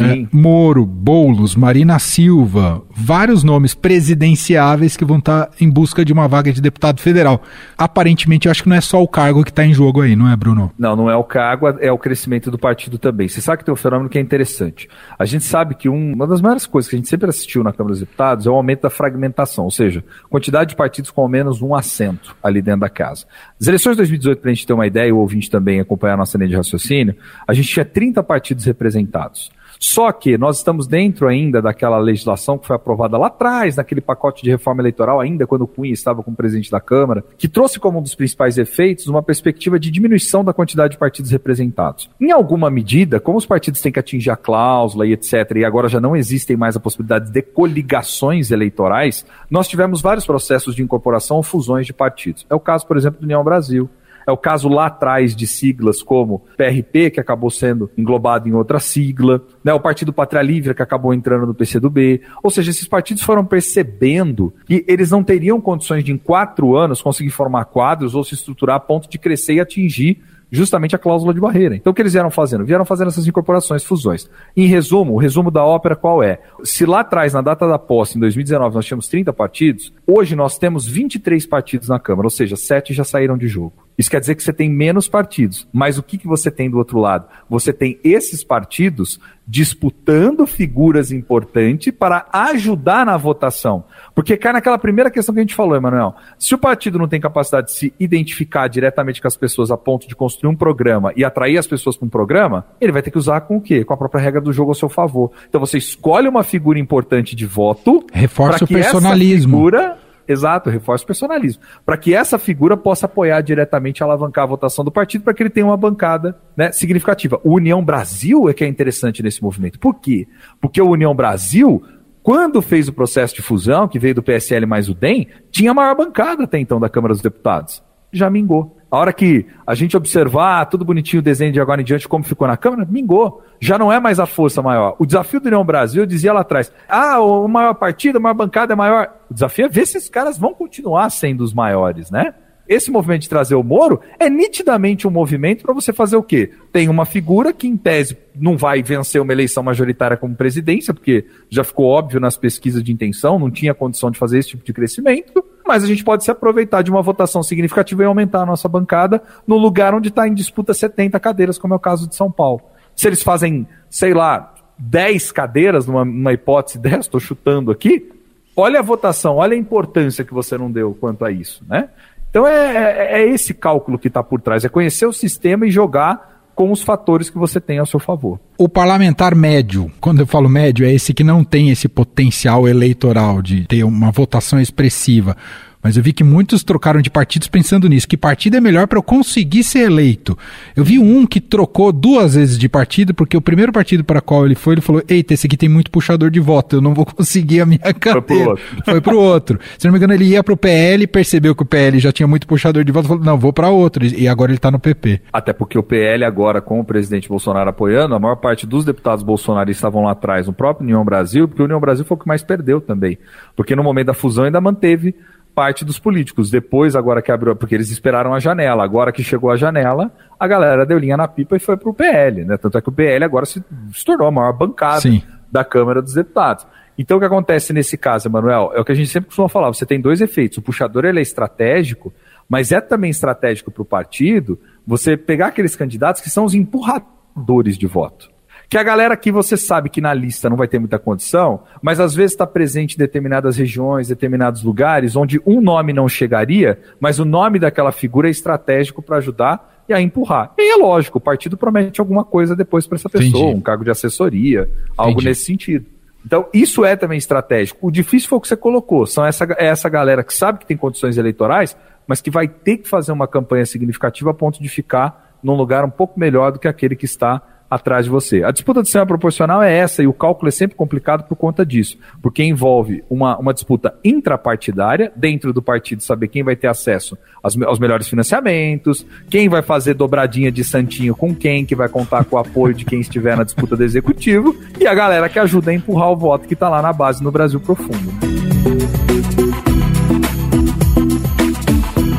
uh, 0.00 0.28
Moro, 0.32 0.84
Boulos, 0.84 1.54
Marina 1.56 1.98
Silva, 1.98 2.82
vários 2.94 3.42
nomes 3.42 3.74
presidenciáveis 3.74 4.96
que 4.96 5.04
vão 5.04 5.18
estar 5.18 5.46
tá 5.46 5.52
em 5.60 5.70
busca 5.70 6.04
de 6.04 6.12
uma 6.12 6.28
vaga 6.28 6.52
de 6.52 6.60
deputado 6.60 7.00
federal. 7.00 7.42
Aparentemente, 7.76 8.46
eu 8.46 8.50
acho 8.50 8.62
que 8.62 8.68
não 8.68 8.76
é 8.76 8.80
só 8.80 9.02
o 9.02 9.08
cargo 9.08 9.44
que 9.44 9.50
está 9.50 9.64
em 9.64 9.72
jogo 9.72 10.02
aí, 10.02 10.14
não 10.14 10.30
é, 10.30 10.36
Bruno? 10.36 10.72
Não, 10.78 10.94
não 10.94 11.10
é 11.10 11.16
o 11.16 11.24
cargo, 11.24 11.68
é 11.68 11.90
o 11.90 11.98
crescimento 11.98 12.50
do 12.50 12.58
partido 12.58 12.98
também. 12.98 13.28
Você 13.28 13.40
sabe 13.40 13.58
que 13.58 13.64
tem 13.64 13.72
um 13.72 13.76
fenômeno 13.76 14.08
que 14.08 14.18
é 14.18 14.20
interessante. 14.20 14.88
A 15.18 15.24
gente 15.24 15.44
sabe 15.44 15.74
que 15.74 15.88
um, 15.88 16.12
uma 16.14 16.26
das 16.26 16.40
maiores 16.40 16.66
coisas 16.66 16.88
que 16.88 16.96
a 16.96 16.98
gente 16.98 17.08
sempre 17.08 17.28
assistiu 17.28 17.62
na 17.62 17.72
Câmara 17.72 17.92
dos 17.92 18.00
Deputados 18.00 18.46
é 18.46 18.50
o 18.50 18.54
aumento 18.54 18.82
da 18.82 18.90
fragmentação, 18.90 19.64
ou 19.64 19.70
seja, 19.70 20.04
quantidade 20.28 20.70
de 20.70 20.76
partidos 20.76 21.10
com 21.10 21.20
ao 21.20 21.28
menos 21.28 21.62
um 21.62 21.74
assento 21.74 22.36
ali 22.42 22.62
dentro 22.62 22.80
da 22.80 22.88
casa. 22.88 23.26
As 23.60 23.66
eleições 23.66 23.92
de 23.92 23.98
2018, 23.98 24.40
para 24.40 24.50
a 24.50 24.54
gente 24.54 24.66
ter 24.66 24.72
uma 24.72 24.86
ideia, 24.86 25.08
e 25.08 25.12
o 25.12 25.18
ouvinte 25.18 25.50
também 25.50 25.80
acompanhar 25.80 26.14
a 26.14 26.18
nossa 26.18 26.38
linha 26.38 26.50
de 26.50 26.56
raciocínio, 26.56 27.14
a 27.46 27.52
gente 27.52 27.68
tinha 27.68 27.84
30 27.84 28.22
partidos 28.22 28.64
representados. 28.64 29.50
Só 29.82 30.12
que 30.12 30.36
nós 30.36 30.58
estamos 30.58 30.86
dentro 30.86 31.26
ainda 31.26 31.62
daquela 31.62 31.96
legislação 31.96 32.58
que 32.58 32.66
foi 32.66 32.76
aprovada 32.76 33.16
lá 33.16 33.28
atrás, 33.28 33.76
naquele 33.76 34.02
pacote 34.02 34.42
de 34.42 34.50
reforma 34.50 34.82
eleitoral, 34.82 35.18
ainda 35.18 35.46
quando 35.46 35.62
o 35.62 35.66
Cunha 35.66 35.90
estava 35.92 36.22
como 36.22 36.36
presidente 36.36 36.70
da 36.70 36.80
Câmara, 36.80 37.24
que 37.38 37.48
trouxe 37.48 37.80
como 37.80 37.98
um 37.98 38.02
dos 38.02 38.14
principais 38.14 38.58
efeitos 38.58 39.06
uma 39.06 39.22
perspectiva 39.22 39.80
de 39.80 39.90
diminuição 39.90 40.44
da 40.44 40.52
quantidade 40.52 40.92
de 40.92 40.98
partidos 40.98 41.30
representados. 41.30 42.10
Em 42.20 42.30
alguma 42.30 42.70
medida, 42.70 43.18
como 43.18 43.38
os 43.38 43.46
partidos 43.46 43.80
têm 43.80 43.90
que 43.90 43.98
atingir 43.98 44.28
a 44.28 44.36
cláusula 44.36 45.06
e 45.06 45.14
etc., 45.14 45.50
e 45.56 45.64
agora 45.64 45.88
já 45.88 45.98
não 45.98 46.14
existem 46.14 46.58
mais 46.58 46.76
a 46.76 46.80
possibilidade 46.80 47.30
de 47.30 47.40
coligações 47.40 48.50
eleitorais, 48.50 49.24
nós 49.50 49.66
tivemos 49.66 50.02
vários 50.02 50.26
processos 50.26 50.74
de 50.74 50.82
incorporação 50.82 51.38
ou 51.38 51.42
fusões 51.42 51.86
de 51.86 51.94
partidos. 51.94 52.44
É 52.50 52.54
o 52.54 52.60
caso, 52.60 52.86
por 52.86 52.98
exemplo, 52.98 53.18
do 53.18 53.24
União 53.24 53.42
Brasil. 53.42 53.88
É 54.30 54.32
o 54.32 54.36
caso 54.36 54.68
lá 54.68 54.86
atrás 54.86 55.34
de 55.34 55.44
siglas 55.44 56.04
como 56.04 56.44
PRP, 56.56 57.10
que 57.10 57.18
acabou 57.18 57.50
sendo 57.50 57.90
englobado 57.98 58.48
em 58.48 58.52
outra 58.52 58.78
sigla, 58.78 59.44
né, 59.64 59.74
o 59.74 59.80
Partido 59.80 60.12
Pátria 60.12 60.40
Livre, 60.40 60.72
que 60.72 60.82
acabou 60.82 61.12
entrando 61.12 61.46
no 61.46 61.54
PCdoB. 61.54 62.20
Ou 62.40 62.48
seja, 62.48 62.70
esses 62.70 62.86
partidos 62.86 63.24
foram 63.24 63.44
percebendo 63.44 64.54
que 64.64 64.84
eles 64.86 65.10
não 65.10 65.24
teriam 65.24 65.60
condições 65.60 66.04
de, 66.04 66.12
em 66.12 66.16
quatro 66.16 66.76
anos, 66.76 67.02
conseguir 67.02 67.30
formar 67.30 67.64
quadros 67.64 68.14
ou 68.14 68.22
se 68.22 68.34
estruturar 68.34 68.76
a 68.76 68.80
ponto 68.80 69.10
de 69.10 69.18
crescer 69.18 69.54
e 69.54 69.60
atingir 69.60 70.22
justamente 70.50 70.96
a 70.96 70.98
cláusula 70.98 71.32
de 71.32 71.40
barreira. 71.40 71.76
Então 71.76 71.90
o 71.90 71.94
que 71.94 72.02
eles 72.02 72.12
vieram 72.12 72.30
fazendo? 72.30 72.64
Vieram 72.64 72.84
fazendo 72.84 73.08
essas 73.08 73.26
incorporações, 73.26 73.84
fusões. 73.84 74.28
Em 74.56 74.66
resumo, 74.66 75.14
o 75.14 75.18
resumo 75.18 75.50
da 75.50 75.64
ópera 75.64 75.94
qual 75.94 76.22
é? 76.22 76.40
Se 76.64 76.84
lá 76.84 77.00
atrás, 77.00 77.32
na 77.32 77.40
data 77.40 77.66
da 77.68 77.78
posse, 77.78 78.16
em 78.16 78.20
2019, 78.20 78.74
nós 78.74 78.84
tínhamos 78.84 79.08
30 79.08 79.32
partidos, 79.32 79.92
hoje 80.06 80.34
nós 80.34 80.58
temos 80.58 80.86
23 80.86 81.46
partidos 81.46 81.88
na 81.88 81.98
Câmara, 81.98 82.26
ou 82.26 82.30
seja, 82.30 82.56
7 82.56 82.92
já 82.92 83.04
saíram 83.04 83.38
de 83.38 83.46
jogo. 83.46 83.72
Isso 84.00 84.10
quer 84.10 84.18
dizer 84.18 84.34
que 84.34 84.42
você 84.42 84.50
tem 84.50 84.70
menos 84.70 85.08
partidos. 85.08 85.68
Mas 85.70 85.98
o 85.98 86.02
que, 86.02 86.16
que 86.16 86.26
você 86.26 86.50
tem 86.50 86.70
do 86.70 86.78
outro 86.78 86.98
lado? 86.98 87.26
Você 87.50 87.70
tem 87.70 88.00
esses 88.02 88.42
partidos 88.42 89.20
disputando 89.46 90.46
figuras 90.46 91.12
importantes 91.12 91.92
para 91.92 92.24
ajudar 92.32 93.04
na 93.04 93.18
votação. 93.18 93.84
Porque 94.14 94.38
cai 94.38 94.54
naquela 94.54 94.78
primeira 94.78 95.10
questão 95.10 95.34
que 95.34 95.40
a 95.40 95.42
gente 95.42 95.54
falou, 95.54 95.76
Emanuel. 95.76 96.14
Se 96.38 96.54
o 96.54 96.58
partido 96.58 96.98
não 96.98 97.06
tem 97.06 97.20
capacidade 97.20 97.66
de 97.66 97.72
se 97.74 97.94
identificar 98.00 98.68
diretamente 98.68 99.20
com 99.20 99.28
as 99.28 99.36
pessoas 99.36 99.70
a 99.70 99.76
ponto 99.76 100.08
de 100.08 100.16
construir 100.16 100.50
um 100.50 100.56
programa 100.56 101.12
e 101.14 101.22
atrair 101.22 101.58
as 101.58 101.66
pessoas 101.66 101.94
para 101.94 102.06
um 102.06 102.08
programa, 102.08 102.64
ele 102.80 102.92
vai 102.92 103.02
ter 103.02 103.10
que 103.10 103.18
usar 103.18 103.42
com 103.42 103.58
o 103.58 103.60
quê? 103.60 103.84
Com 103.84 103.92
a 103.92 103.98
própria 103.98 104.22
regra 104.22 104.40
do 104.40 104.50
jogo 104.50 104.70
ao 104.70 104.74
seu 104.74 104.88
favor. 104.88 105.30
Então 105.46 105.60
você 105.60 105.76
escolhe 105.76 106.26
uma 106.26 106.42
figura 106.42 106.78
importante 106.78 107.36
de 107.36 107.44
voto. 107.44 108.02
Reforça 108.14 108.64
o 108.64 108.66
personalismo. 108.66 109.58
figura 109.58 109.98
Exato, 110.30 110.70
reforça 110.70 111.02
o 111.02 111.06
personalismo. 111.08 111.60
Para 111.84 111.96
que 111.96 112.14
essa 112.14 112.38
figura 112.38 112.76
possa 112.76 113.06
apoiar 113.06 113.40
diretamente, 113.40 114.00
alavancar 114.00 114.44
a 114.44 114.46
votação 114.46 114.84
do 114.84 114.90
partido, 114.92 115.24
para 115.24 115.34
que 115.34 115.42
ele 115.42 115.50
tenha 115.50 115.66
uma 115.66 115.76
bancada 115.76 116.38
né, 116.56 116.70
significativa. 116.70 117.40
O 117.42 117.54
União 117.54 117.84
Brasil 117.84 118.48
é 118.48 118.54
que 118.54 118.62
é 118.62 118.68
interessante 118.68 119.24
nesse 119.24 119.42
movimento. 119.42 119.80
Por 119.80 119.94
quê? 119.94 120.28
Porque 120.60 120.80
o 120.80 120.88
União 120.88 121.12
Brasil, 121.16 121.82
quando 122.22 122.62
fez 122.62 122.86
o 122.86 122.92
processo 122.92 123.34
de 123.34 123.42
fusão, 123.42 123.88
que 123.88 123.98
veio 123.98 124.14
do 124.14 124.22
PSL 124.22 124.66
mais 124.66 124.88
o 124.88 124.94
DEM, 124.94 125.26
tinha 125.50 125.72
a 125.72 125.74
maior 125.74 125.96
bancada 125.96 126.44
até 126.44 126.60
então 126.60 126.78
da 126.78 126.88
Câmara 126.88 127.12
dos 127.12 127.22
Deputados. 127.22 127.82
Já 128.12 128.28
mingou. 128.28 128.76
A 128.90 128.98
hora 128.98 129.12
que 129.12 129.46
a 129.64 129.74
gente 129.74 129.96
observar 129.96 130.66
tudo 130.66 130.84
bonitinho 130.84 131.20
o 131.20 131.24
desenho 131.24 131.52
de 131.52 131.60
agora 131.60 131.80
em 131.80 131.84
diante, 131.84 132.08
como 132.08 132.24
ficou 132.24 132.48
na 132.48 132.56
Câmara, 132.56 132.84
mingou. 132.90 133.40
Já 133.60 133.78
não 133.78 133.92
é 133.92 134.00
mais 134.00 134.18
a 134.18 134.26
força 134.26 134.60
maior. 134.60 134.96
O 134.98 135.06
desafio 135.06 135.40
do 135.40 135.46
União 135.46 135.64
Brasil, 135.64 136.02
eu 136.02 136.06
dizia 136.06 136.32
lá 136.32 136.40
atrás, 136.40 136.72
ah, 136.88 137.20
o 137.20 137.46
maior 137.46 137.74
partido, 137.74 138.16
a 138.16 138.20
maior 138.20 138.34
bancada 138.34 138.72
é 138.72 138.76
maior. 138.76 139.08
O 139.30 139.34
desafio 139.34 139.66
é 139.66 139.68
ver 139.68 139.86
se 139.86 139.96
esses 139.96 140.08
caras 140.08 140.36
vão 140.36 140.52
continuar 140.52 141.08
sendo 141.10 141.42
os 141.42 141.54
maiores, 141.54 142.10
né? 142.10 142.34
Esse 142.70 142.88
movimento 142.88 143.22
de 143.22 143.28
trazer 143.28 143.56
o 143.56 143.64
Moro 143.64 144.00
é 144.16 144.30
nitidamente 144.30 145.06
um 145.06 145.10
movimento 145.10 145.64
para 145.64 145.74
você 145.74 145.92
fazer 145.92 146.14
o 146.14 146.22
quê? 146.22 146.52
Tem 146.72 146.88
uma 146.88 147.04
figura 147.04 147.52
que, 147.52 147.66
em 147.66 147.76
tese, 147.76 148.16
não 148.32 148.56
vai 148.56 148.80
vencer 148.80 149.20
uma 149.20 149.32
eleição 149.32 149.60
majoritária 149.60 150.16
como 150.16 150.36
presidência, 150.36 150.94
porque 150.94 151.26
já 151.48 151.64
ficou 151.64 151.86
óbvio 151.86 152.20
nas 152.20 152.36
pesquisas 152.36 152.80
de 152.82 152.92
intenção, 152.92 153.40
não 153.40 153.50
tinha 153.50 153.74
condição 153.74 154.08
de 154.08 154.20
fazer 154.20 154.38
esse 154.38 154.50
tipo 154.50 154.64
de 154.64 154.72
crescimento, 154.72 155.44
mas 155.70 155.84
a 155.84 155.86
gente 155.86 156.02
pode 156.02 156.24
se 156.24 156.30
aproveitar 156.32 156.82
de 156.82 156.90
uma 156.90 157.00
votação 157.00 157.44
significativa 157.44 158.02
e 158.02 158.04
aumentar 158.04 158.42
a 158.42 158.46
nossa 158.46 158.68
bancada 158.68 159.22
no 159.46 159.56
lugar 159.56 159.94
onde 159.94 160.08
está 160.08 160.26
em 160.26 160.34
disputa 160.34 160.74
70 160.74 161.20
cadeiras, 161.20 161.58
como 161.58 161.72
é 161.72 161.76
o 161.76 161.80
caso 161.80 162.08
de 162.08 162.16
São 162.16 162.28
Paulo. 162.28 162.60
Se 162.96 163.06
eles 163.06 163.22
fazem, 163.22 163.68
sei 163.88 164.12
lá, 164.12 164.52
10 164.76 165.30
cadeiras, 165.30 165.86
numa, 165.86 166.04
numa 166.04 166.32
hipótese 166.32 166.76
dessa, 166.76 167.02
estou 167.02 167.20
chutando 167.20 167.70
aqui, 167.70 168.10
olha 168.56 168.80
a 168.80 168.82
votação, 168.82 169.36
olha 169.36 169.54
a 169.54 169.56
importância 169.56 170.24
que 170.24 170.34
você 170.34 170.58
não 170.58 170.72
deu 170.72 170.92
quanto 170.92 171.24
a 171.24 171.30
isso, 171.30 171.64
né? 171.68 171.88
Então 172.30 172.44
é, 172.48 173.20
é, 173.20 173.22
é 173.22 173.28
esse 173.28 173.54
cálculo 173.54 173.96
que 173.96 174.08
está 174.08 174.24
por 174.24 174.40
trás, 174.40 174.64
é 174.64 174.68
conhecer 174.68 175.06
o 175.06 175.12
sistema 175.12 175.68
e 175.68 175.70
jogar 175.70 176.39
com 176.60 176.70
os 176.70 176.82
fatores 176.82 177.30
que 177.30 177.38
você 177.38 177.58
tem 177.58 177.78
ao 177.78 177.86
seu 177.86 177.98
favor. 177.98 178.38
O 178.58 178.68
parlamentar 178.68 179.34
médio, 179.34 179.90
quando 179.98 180.20
eu 180.20 180.26
falo 180.26 180.46
médio, 180.46 180.84
é 180.84 180.92
esse 180.92 181.14
que 181.14 181.24
não 181.24 181.42
tem 181.42 181.70
esse 181.70 181.88
potencial 181.88 182.68
eleitoral 182.68 183.40
de 183.40 183.66
ter 183.66 183.82
uma 183.82 184.10
votação 184.10 184.60
expressiva. 184.60 185.34
Mas 185.82 185.96
eu 185.96 186.02
vi 186.02 186.12
que 186.12 186.22
muitos 186.22 186.62
trocaram 186.62 187.00
de 187.00 187.10
partidos 187.10 187.48
pensando 187.48 187.88
nisso. 187.88 188.06
Que 188.06 188.16
partido 188.16 188.56
é 188.56 188.60
melhor 188.60 188.86
para 188.86 188.98
eu 188.98 189.02
conseguir 189.02 189.64
ser 189.64 189.80
eleito? 189.80 190.36
Eu 190.76 190.84
vi 190.84 190.98
um 190.98 191.26
que 191.26 191.40
trocou 191.40 191.90
duas 191.90 192.34
vezes 192.34 192.58
de 192.58 192.68
partido, 192.68 193.14
porque 193.14 193.36
o 193.36 193.40
primeiro 193.40 193.72
partido 193.72 194.04
para 194.04 194.20
qual 194.20 194.44
ele 194.44 194.54
foi, 194.54 194.74
ele 194.74 194.80
falou: 194.80 195.02
Eita, 195.08 195.32
esse 195.32 195.46
aqui 195.46 195.56
tem 195.56 195.68
muito 195.68 195.90
puxador 195.90 196.30
de 196.30 196.40
voto, 196.40 196.76
eu 196.76 196.80
não 196.80 196.92
vou 196.92 197.06
conseguir 197.06 197.62
a 197.62 197.66
minha 197.66 197.94
carteira. 197.94 198.20
Foi 198.20 198.22
pro 198.22 198.50
outro. 198.50 198.84
Foi 198.84 199.00
pro 199.00 199.18
outro. 199.18 199.60
Se 199.78 199.86
não 199.86 199.92
me 199.92 199.98
engano, 199.98 200.12
ele 200.12 200.24
ia 200.26 200.44
pro 200.44 200.56
PL, 200.56 201.06
percebeu 201.06 201.54
que 201.54 201.62
o 201.62 201.66
PL 201.66 201.98
já 201.98 202.12
tinha 202.12 202.26
muito 202.26 202.46
puxador 202.46 202.84
de 202.84 202.92
voto, 202.92 203.08
falou: 203.08 203.24
Não, 203.24 203.38
vou 203.38 203.52
para 203.52 203.70
outro. 203.70 204.04
E 204.04 204.28
agora 204.28 204.52
ele 204.52 204.58
tá 204.58 204.70
no 204.70 204.78
PP. 204.78 205.22
Até 205.32 205.52
porque 205.52 205.78
o 205.78 205.82
PL, 205.82 206.24
agora, 206.24 206.60
com 206.60 206.78
o 206.78 206.84
presidente 206.84 207.28
Bolsonaro 207.28 207.70
apoiando, 207.70 208.14
a 208.14 208.18
maior 208.18 208.36
parte 208.36 208.66
dos 208.66 208.84
deputados 208.84 209.24
bolsonaristas 209.24 209.78
estavam 209.78 210.04
lá 210.04 210.12
atrás, 210.12 210.46
no 210.46 210.52
próprio 210.52 210.84
União 210.84 211.04
Brasil, 211.04 211.48
porque 211.48 211.62
o 211.62 211.64
União 211.64 211.80
Brasil 211.80 212.04
foi 212.04 212.16
o 212.16 212.20
que 212.20 212.28
mais 212.28 212.42
perdeu 212.42 212.80
também. 212.80 213.18
Porque 213.56 213.74
no 213.74 213.82
momento 213.82 214.08
da 214.08 214.14
fusão 214.14 214.44
ainda 214.44 214.60
manteve 214.60 215.14
parte 215.54 215.84
dos 215.84 215.98
políticos. 215.98 216.50
Depois, 216.50 216.96
agora 216.96 217.20
que 217.20 217.30
abriu, 217.30 217.54
porque 217.54 217.74
eles 217.74 217.90
esperaram 217.90 218.32
a 218.34 218.38
janela. 218.38 218.84
Agora 218.84 219.12
que 219.12 219.22
chegou 219.22 219.50
a 219.50 219.56
janela, 219.56 220.10
a 220.38 220.46
galera 220.46 220.86
deu 220.86 220.98
linha 220.98 221.16
na 221.16 221.28
pipa 221.28 221.56
e 221.56 221.60
foi 221.60 221.76
pro 221.76 221.94
PL, 221.94 222.44
né? 222.44 222.56
Tanto 222.56 222.78
é 222.78 222.80
que 222.80 222.88
o 222.88 222.92
PL 222.92 223.24
agora 223.24 223.46
se, 223.46 223.62
se 223.92 224.04
tornou 224.04 224.28
a 224.28 224.30
maior 224.30 224.52
bancada 224.52 225.00
Sim. 225.00 225.22
da 225.50 225.64
Câmara 225.64 226.00
dos 226.00 226.14
Deputados. 226.14 226.66
Então, 226.98 227.16
o 227.16 227.20
que 227.20 227.26
acontece 227.26 227.72
nesse 227.72 227.96
caso, 227.96 228.28
Emanuel, 228.28 228.72
é 228.74 228.80
o 228.80 228.84
que 228.84 228.92
a 228.92 228.94
gente 228.94 229.08
sempre 229.08 229.28
costuma 229.28 229.48
falar: 229.48 229.68
você 229.68 229.86
tem 229.86 230.00
dois 230.00 230.20
efeitos. 230.20 230.58
O 230.58 230.62
puxador 230.62 231.04
ele 231.04 231.18
é 231.18 231.22
estratégico, 231.22 232.12
mas 232.48 232.72
é 232.72 232.80
também 232.80 233.10
estratégico 233.10 233.70
para 233.70 233.82
o 233.82 233.86
partido 233.86 234.58
você 234.86 235.16
pegar 235.16 235.48
aqueles 235.48 235.76
candidatos 235.76 236.20
que 236.20 236.30
são 236.30 236.44
os 236.44 236.54
empurradores 236.54 237.78
de 237.78 237.86
voto 237.86 238.30
que 238.70 238.78
a 238.78 238.84
galera 238.84 239.16
que 239.16 239.32
você 239.32 239.56
sabe 239.56 239.90
que 239.90 240.00
na 240.00 240.14
lista 240.14 240.48
não 240.48 240.56
vai 240.56 240.68
ter 240.68 240.78
muita 240.78 240.96
condição, 240.96 241.64
mas 241.82 241.98
às 241.98 242.14
vezes 242.14 242.30
está 242.30 242.46
presente 242.46 242.94
em 242.94 242.98
determinadas 242.98 243.56
regiões, 243.56 244.06
determinados 244.06 244.62
lugares, 244.62 245.16
onde 245.16 245.40
um 245.44 245.60
nome 245.60 245.92
não 245.92 246.08
chegaria, 246.08 246.78
mas 247.00 247.18
o 247.18 247.24
nome 247.24 247.58
daquela 247.58 247.90
figura 247.90 248.28
é 248.28 248.30
estratégico 248.30 249.02
para 249.02 249.16
ajudar 249.16 249.82
e 249.88 249.92
a 249.92 250.00
empurrar. 250.00 250.52
E 250.56 250.72
é 250.72 250.76
lógico, 250.76 251.18
o 251.18 251.20
partido 251.20 251.56
promete 251.56 252.00
alguma 252.00 252.22
coisa 252.22 252.54
depois 252.54 252.86
para 252.86 252.94
essa 252.94 253.10
pessoa, 253.10 253.42
Entendi. 253.42 253.58
um 253.58 253.60
cargo 253.60 253.82
de 253.82 253.90
assessoria, 253.90 254.70
algo 254.96 255.14
Entendi. 255.14 255.26
nesse 255.26 255.44
sentido. 255.46 255.86
Então, 256.24 256.46
isso 256.54 256.84
é 256.84 256.94
também 256.94 257.18
estratégico. 257.18 257.88
O 257.88 257.90
difícil 257.90 258.28
foi 258.28 258.38
o 258.38 258.40
que 258.40 258.46
você 258.46 258.56
colocou. 258.56 259.04
São 259.04 259.26
essa, 259.26 259.48
é 259.58 259.66
essa 259.66 259.88
galera 259.88 260.22
que 260.22 260.32
sabe 260.32 260.60
que 260.60 260.66
tem 260.66 260.76
condições 260.76 261.18
eleitorais, 261.18 261.76
mas 262.06 262.20
que 262.20 262.30
vai 262.30 262.46
ter 262.46 262.76
que 262.76 262.88
fazer 262.88 263.10
uma 263.10 263.26
campanha 263.26 263.66
significativa 263.66 264.30
a 264.30 264.34
ponto 264.34 264.62
de 264.62 264.68
ficar 264.68 265.34
num 265.42 265.56
lugar 265.56 265.84
um 265.84 265.90
pouco 265.90 266.20
melhor 266.20 266.52
do 266.52 266.60
que 266.60 266.68
aquele 266.68 266.94
que 266.94 267.06
está 267.06 267.42
atrás 267.70 268.06
de 268.06 268.10
você. 268.10 268.42
A 268.42 268.50
disputa 268.50 268.82
de 268.82 268.88
sistema 268.88 269.06
proporcional 269.06 269.62
é 269.62 269.72
essa, 269.72 270.02
e 270.02 270.06
o 270.06 270.12
cálculo 270.12 270.48
é 270.48 270.50
sempre 270.50 270.76
complicado 270.76 271.28
por 271.28 271.36
conta 271.36 271.64
disso, 271.64 271.96
porque 272.20 272.42
envolve 272.42 273.04
uma, 273.08 273.38
uma 273.38 273.54
disputa 273.54 273.94
intrapartidária, 274.02 275.12
dentro 275.14 275.52
do 275.52 275.62
partido, 275.62 276.02
saber 276.02 276.28
quem 276.28 276.42
vai 276.42 276.56
ter 276.56 276.66
acesso 276.66 277.16
aos, 277.42 277.60
aos 277.62 277.78
melhores 277.78 278.08
financiamentos, 278.08 279.06
quem 279.28 279.48
vai 279.48 279.62
fazer 279.62 279.94
dobradinha 279.94 280.50
de 280.50 280.64
santinho 280.64 281.14
com 281.14 281.34
quem, 281.34 281.64
que 281.64 281.76
vai 281.76 281.88
contar 281.88 282.24
com 282.24 282.36
o 282.36 282.38
apoio 282.38 282.74
de 282.74 282.84
quem 282.84 283.00
estiver 283.00 283.36
na 283.36 283.44
disputa 283.44 283.76
do 283.76 283.84
executivo, 283.84 284.56
e 284.78 284.86
a 284.86 284.94
galera 284.94 285.28
que 285.28 285.38
ajuda 285.38 285.70
a 285.70 285.74
empurrar 285.74 286.10
o 286.10 286.16
voto 286.16 286.48
que 286.48 286.54
está 286.54 286.68
lá 286.68 286.82
na 286.82 286.92
base 286.92 287.22
no 287.22 287.30
Brasil 287.30 287.60
profundo. 287.60 288.10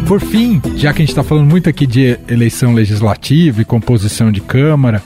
Por 0.07 0.19
fim, 0.19 0.61
já 0.75 0.91
que 0.91 1.01
a 1.01 1.05
gente 1.05 1.09
está 1.11 1.23
falando 1.23 1.49
muito 1.49 1.69
aqui 1.69 1.87
de 1.87 2.19
eleição 2.27 2.73
legislativa 2.73 3.61
e 3.61 3.65
composição 3.65 4.29
de 4.29 4.41
Câmara, 4.41 5.01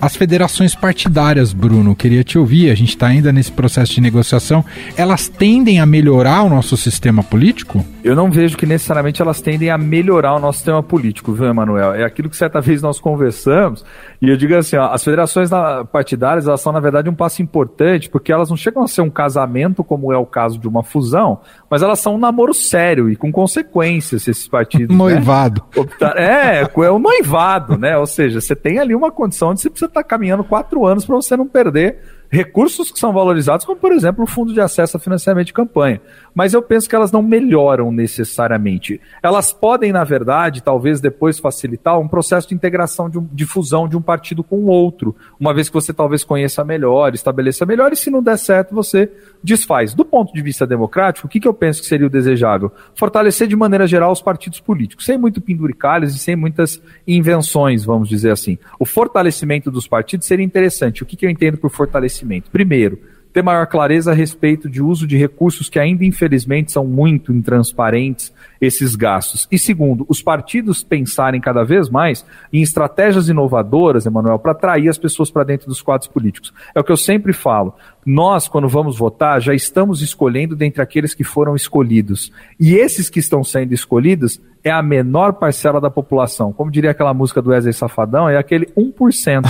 as 0.00 0.16
federações 0.16 0.74
partidárias, 0.74 1.52
Bruno, 1.52 1.96
queria 1.96 2.22
te 2.22 2.38
ouvir, 2.38 2.70
a 2.70 2.74
gente 2.74 2.90
está 2.90 3.06
ainda 3.06 3.32
nesse 3.32 3.50
processo 3.50 3.94
de 3.94 4.00
negociação, 4.00 4.64
elas 4.96 5.28
tendem 5.28 5.80
a 5.80 5.86
melhorar 5.86 6.42
o 6.42 6.48
nosso 6.48 6.76
sistema 6.76 7.22
político? 7.22 7.84
Eu 8.04 8.14
não 8.14 8.30
vejo 8.30 8.56
que 8.56 8.66
necessariamente 8.66 9.22
elas 9.22 9.40
tendem 9.40 9.70
a 9.70 9.78
melhorar 9.78 10.34
o 10.34 10.38
nosso 10.38 10.58
sistema 10.58 10.82
político, 10.82 11.32
viu, 11.32 11.46
Emanuel? 11.46 11.94
É 11.94 12.04
aquilo 12.04 12.28
que 12.28 12.36
certa 12.36 12.60
vez 12.60 12.82
nós 12.82 13.00
conversamos, 13.00 13.84
e 14.20 14.28
eu 14.28 14.36
digo 14.36 14.54
assim, 14.54 14.76
ó, 14.76 14.92
as 14.92 15.02
federações 15.02 15.50
partidárias, 15.90 16.46
elas 16.46 16.60
são, 16.60 16.72
na 16.72 16.80
verdade, 16.80 17.08
um 17.08 17.14
passo 17.14 17.42
importante, 17.42 18.10
porque 18.10 18.30
elas 18.30 18.50
não 18.50 18.56
chegam 18.56 18.82
a 18.82 18.88
ser 18.88 19.00
um 19.00 19.10
casamento, 19.10 19.82
como 19.82 20.12
é 20.12 20.16
o 20.16 20.26
caso 20.26 20.58
de 20.58 20.68
uma 20.68 20.82
fusão, 20.82 21.40
mas 21.70 21.82
elas 21.82 22.00
são 22.00 22.14
um 22.14 22.18
namoro 22.18 22.52
sério 22.52 23.10
e 23.10 23.16
com 23.16 23.32
consequências, 23.32 24.28
esses 24.28 24.46
partidos. 24.46 24.96
Né? 24.96 24.96
noivado. 24.96 25.62
Né? 25.76 26.12
É, 26.16 26.62
é 26.62 26.92
um 26.92 26.98
noivado, 26.98 27.78
né? 27.78 27.96
Ou 27.96 28.06
seja, 28.06 28.40
você 28.40 28.54
tem 28.54 28.78
ali 28.78 28.94
uma 28.94 29.10
condição 29.10 29.50
onde 29.50 29.60
você 29.60 29.85
precisa 29.86 29.88
estar 29.88 30.04
caminhando 30.04 30.44
quatro 30.44 30.86
anos 30.86 31.04
para 31.04 31.16
você 31.16 31.36
não 31.36 31.46
perder 31.46 31.98
recursos 32.28 32.90
que 32.90 32.98
são 32.98 33.12
valorizados, 33.12 33.64
como 33.64 33.78
por 33.78 33.92
exemplo 33.92 34.24
o 34.24 34.26
fundo 34.26 34.52
de 34.52 34.60
acesso 34.60 34.96
a 34.96 35.00
financiamento 35.00 35.46
de 35.46 35.52
campanha. 35.52 36.00
Mas 36.36 36.52
eu 36.52 36.60
penso 36.60 36.86
que 36.86 36.94
elas 36.94 37.10
não 37.10 37.22
melhoram 37.22 37.90
necessariamente. 37.90 39.00
Elas 39.22 39.54
podem, 39.54 39.90
na 39.90 40.04
verdade, 40.04 40.62
talvez 40.62 41.00
depois 41.00 41.38
facilitar 41.38 41.98
um 41.98 42.06
processo 42.06 42.50
de 42.50 42.54
integração, 42.54 43.08
de, 43.08 43.18
um, 43.18 43.26
de 43.32 43.46
fusão 43.46 43.88
de 43.88 43.96
um 43.96 44.02
partido 44.02 44.44
com 44.44 44.56
o 44.58 44.66
outro, 44.66 45.16
uma 45.40 45.54
vez 45.54 45.70
que 45.70 45.74
você 45.74 45.94
talvez 45.94 46.22
conheça 46.22 46.62
melhor, 46.62 47.14
estabeleça 47.14 47.64
melhor, 47.64 47.90
e 47.90 47.96
se 47.96 48.10
não 48.10 48.22
der 48.22 48.36
certo, 48.36 48.74
você 48.74 49.10
desfaz. 49.42 49.94
Do 49.94 50.04
ponto 50.04 50.34
de 50.34 50.42
vista 50.42 50.66
democrático, 50.66 51.26
o 51.26 51.30
que, 51.30 51.40
que 51.40 51.48
eu 51.48 51.54
penso 51.54 51.80
que 51.80 51.86
seria 51.86 52.06
o 52.06 52.10
desejável? 52.10 52.70
Fortalecer 52.94 53.48
de 53.48 53.56
maneira 53.56 53.86
geral 53.86 54.12
os 54.12 54.20
partidos 54.20 54.60
políticos, 54.60 55.06
sem 55.06 55.16
muito 55.16 55.40
penduricalhos 55.40 56.14
e 56.14 56.18
sem 56.18 56.36
muitas 56.36 56.82
invenções, 57.08 57.82
vamos 57.82 58.10
dizer 58.10 58.32
assim. 58.32 58.58
O 58.78 58.84
fortalecimento 58.84 59.70
dos 59.70 59.88
partidos 59.88 60.26
seria 60.26 60.44
interessante. 60.44 61.02
O 61.02 61.06
que, 61.06 61.16
que 61.16 61.24
eu 61.24 61.30
entendo 61.30 61.56
por 61.56 61.70
fortalecimento? 61.70 62.50
Primeiro, 62.50 63.15
ter 63.36 63.42
maior 63.42 63.66
clareza 63.66 64.12
a 64.12 64.14
respeito 64.14 64.66
de 64.66 64.82
uso 64.82 65.06
de 65.06 65.14
recursos 65.14 65.68
que 65.68 65.78
ainda 65.78 66.06
infelizmente 66.06 66.72
são 66.72 66.86
muito 66.86 67.34
intransparentes 67.34 68.32
esses 68.58 68.96
gastos. 68.96 69.46
E 69.52 69.58
segundo, 69.58 70.06
os 70.08 70.22
partidos 70.22 70.82
pensarem 70.82 71.38
cada 71.38 71.62
vez 71.62 71.90
mais 71.90 72.24
em 72.50 72.62
estratégias 72.62 73.28
inovadoras, 73.28 74.06
Emanuel, 74.06 74.38
para 74.38 74.52
atrair 74.52 74.88
as 74.88 74.96
pessoas 74.96 75.30
para 75.30 75.44
dentro 75.44 75.68
dos 75.68 75.82
quadros 75.82 76.08
políticos. 76.08 76.50
É 76.74 76.80
o 76.80 76.82
que 76.82 76.90
eu 76.90 76.96
sempre 76.96 77.34
falo. 77.34 77.74
Nós, 78.06 78.48
quando 78.48 78.70
vamos 78.70 78.96
votar, 78.96 79.38
já 79.38 79.52
estamos 79.52 80.00
escolhendo 80.00 80.56
dentre 80.56 80.80
aqueles 80.80 81.12
que 81.12 81.22
foram 81.22 81.54
escolhidos. 81.54 82.32
E 82.58 82.74
esses 82.74 83.10
que 83.10 83.20
estão 83.20 83.44
sendo 83.44 83.74
escolhidos 83.74 84.40
é 84.64 84.70
a 84.70 84.82
menor 84.82 85.34
parcela 85.34 85.78
da 85.78 85.90
população. 85.90 86.54
Como 86.54 86.70
diria 86.70 86.92
aquela 86.92 87.12
música 87.12 87.42
do 87.42 87.50
Wesley 87.50 87.74
Safadão, 87.74 88.30
é 88.30 88.38
aquele 88.38 88.64
1%. 88.74 89.44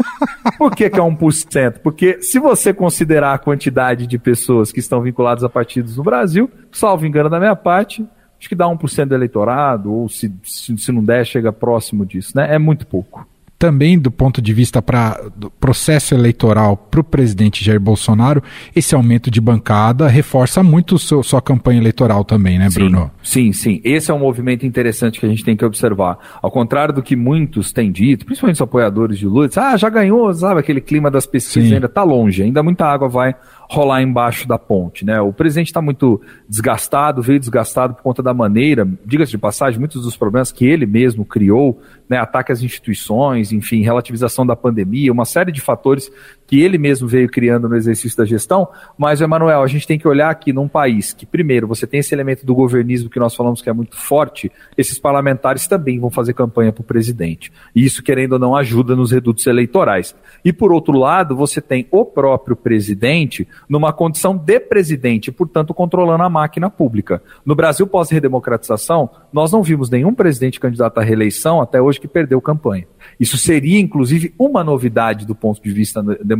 Por 0.58 0.74
que, 0.74 0.88
que 0.88 0.98
é 0.98 1.02
1%? 1.02 1.78
Porque 1.82 2.22
se 2.22 2.38
você 2.38 2.72
considerar 2.72 3.34
a 3.34 3.38
quantidade 3.38 4.06
de 4.06 4.18
pessoas 4.18 4.72
que 4.72 4.80
estão 4.80 5.00
vinculadas 5.00 5.44
a 5.44 5.48
partidos 5.48 5.96
no 5.96 6.02
Brasil, 6.02 6.50
salvo 6.72 7.06
engano 7.06 7.28
da 7.28 7.38
minha 7.38 7.56
parte, 7.56 8.06
acho 8.38 8.48
que 8.48 8.54
dá 8.54 8.66
1% 8.66 9.06
do 9.06 9.14
eleitorado, 9.14 9.92
ou 9.92 10.08
se, 10.08 10.32
se, 10.42 10.76
se 10.76 10.92
não 10.92 11.02
der, 11.02 11.24
chega 11.24 11.52
próximo 11.52 12.04
disso, 12.04 12.32
né? 12.34 12.54
É 12.54 12.58
muito 12.58 12.86
pouco 12.86 13.26
também 13.58 13.98
do 13.98 14.10
ponto 14.10 14.42
de 14.42 14.52
vista 14.52 14.82
para 14.82 15.20
do 15.34 15.50
processo 15.50 16.14
eleitoral 16.14 16.76
para 16.76 17.00
o 17.00 17.04
presidente 17.04 17.64
Jair 17.64 17.80
Bolsonaro, 17.80 18.42
esse 18.74 18.94
aumento 18.94 19.30
de 19.30 19.40
bancada 19.40 20.08
reforça 20.08 20.62
muito 20.62 20.98
seu, 20.98 21.22
sua 21.22 21.40
campanha 21.40 21.80
eleitoral 21.80 22.24
também, 22.24 22.58
né, 22.58 22.68
Bruno? 22.72 23.10
Sim, 23.22 23.52
sim. 23.52 23.80
Esse 23.82 24.10
é 24.10 24.14
um 24.14 24.18
movimento 24.18 24.66
interessante 24.66 25.18
que 25.18 25.26
a 25.26 25.28
gente 25.28 25.44
tem 25.44 25.56
que 25.56 25.64
observar. 25.64 26.18
Ao 26.42 26.50
contrário 26.50 26.94
do 26.94 27.02
que 27.02 27.16
muitos 27.16 27.72
têm 27.72 27.90
dito, 27.90 28.26
principalmente 28.26 28.56
os 28.56 28.62
apoiadores 28.62 29.18
de 29.18 29.26
Lula, 29.26 29.48
ah, 29.56 29.76
já 29.76 29.88
ganhou, 29.88 30.32
sabe, 30.34 30.60
aquele 30.60 30.80
clima 30.80 31.10
das 31.10 31.26
pesquisas 31.26 31.68
sim. 31.68 31.74
ainda 31.74 31.86
está 31.86 32.02
longe, 32.02 32.42
ainda 32.42 32.62
muita 32.62 32.86
água 32.86 33.08
vai 33.08 33.34
rolar 33.68 34.02
embaixo 34.02 34.46
da 34.46 34.58
ponte, 34.58 35.04
né? 35.04 35.20
O 35.20 35.32
presidente 35.32 35.68
está 35.68 35.82
muito 35.82 36.20
desgastado, 36.48 37.20
veio 37.20 37.40
desgastado 37.40 37.94
por 37.94 38.02
conta 38.02 38.22
da 38.22 38.32
maneira, 38.32 38.88
diga-se 39.04 39.32
de 39.32 39.38
passagem, 39.38 39.78
muitos 39.78 40.02
dos 40.02 40.16
problemas 40.16 40.52
que 40.52 40.64
ele 40.64 40.86
mesmo 40.86 41.24
criou, 41.24 41.80
né? 42.08 42.18
Ataque 42.18 42.52
às 42.52 42.62
instituições, 42.62 43.52
enfim, 43.52 43.82
relativização 43.82 44.46
da 44.46 44.54
pandemia, 44.54 45.12
uma 45.12 45.24
série 45.24 45.50
de 45.50 45.60
fatores 45.60 46.10
que 46.46 46.62
ele 46.62 46.78
mesmo 46.78 47.08
veio 47.08 47.28
criando 47.28 47.68
no 47.68 47.76
exercício 47.76 48.16
da 48.16 48.24
gestão. 48.24 48.68
Mas, 48.96 49.20
Emanuel, 49.20 49.62
a 49.62 49.66
gente 49.66 49.86
tem 49.86 49.98
que 49.98 50.06
olhar 50.06 50.30
aqui 50.30 50.52
num 50.52 50.68
país 50.68 51.12
que, 51.12 51.26
primeiro, 51.26 51.66
você 51.66 51.86
tem 51.86 52.00
esse 52.00 52.14
elemento 52.14 52.46
do 52.46 52.54
governismo 52.54 53.10
que 53.10 53.18
nós 53.18 53.34
falamos 53.34 53.60
que 53.60 53.68
é 53.68 53.72
muito 53.72 53.96
forte, 53.96 54.50
esses 54.78 54.98
parlamentares 54.98 55.66
também 55.66 55.98
vão 55.98 56.10
fazer 56.10 56.34
campanha 56.34 56.72
para 56.72 56.82
o 56.82 56.84
presidente. 56.84 57.52
E 57.74 57.84
isso, 57.84 58.02
querendo 58.02 58.34
ou 58.34 58.38
não, 58.38 58.54
ajuda 58.54 58.94
nos 58.94 59.10
redutos 59.10 59.46
eleitorais. 59.46 60.14
E, 60.44 60.52
por 60.52 60.72
outro 60.72 60.96
lado, 60.96 61.34
você 61.34 61.60
tem 61.60 61.86
o 61.90 62.04
próprio 62.04 62.54
presidente 62.54 63.46
numa 63.68 63.92
condição 63.92 64.36
de 64.36 64.60
presidente, 64.60 65.32
portanto, 65.32 65.74
controlando 65.74 66.22
a 66.22 66.30
máquina 66.30 66.70
pública. 66.70 67.22
No 67.44 67.54
Brasil, 67.54 67.86
pós-redemocratização, 67.86 69.10
nós 69.32 69.50
não 69.50 69.62
vimos 69.62 69.90
nenhum 69.90 70.14
presidente 70.14 70.60
candidato 70.60 70.98
à 70.98 71.02
reeleição 71.02 71.60
até 71.60 71.80
hoje 71.80 72.00
que 72.00 72.08
perdeu 72.08 72.40
campanha. 72.40 72.86
Isso 73.18 73.36
seria, 73.36 73.80
inclusive, 73.80 74.34
uma 74.38 74.62
novidade 74.62 75.26
do 75.26 75.34
ponto 75.34 75.62
de 75.62 75.70
vista 75.70 76.02
democrático 76.02 76.35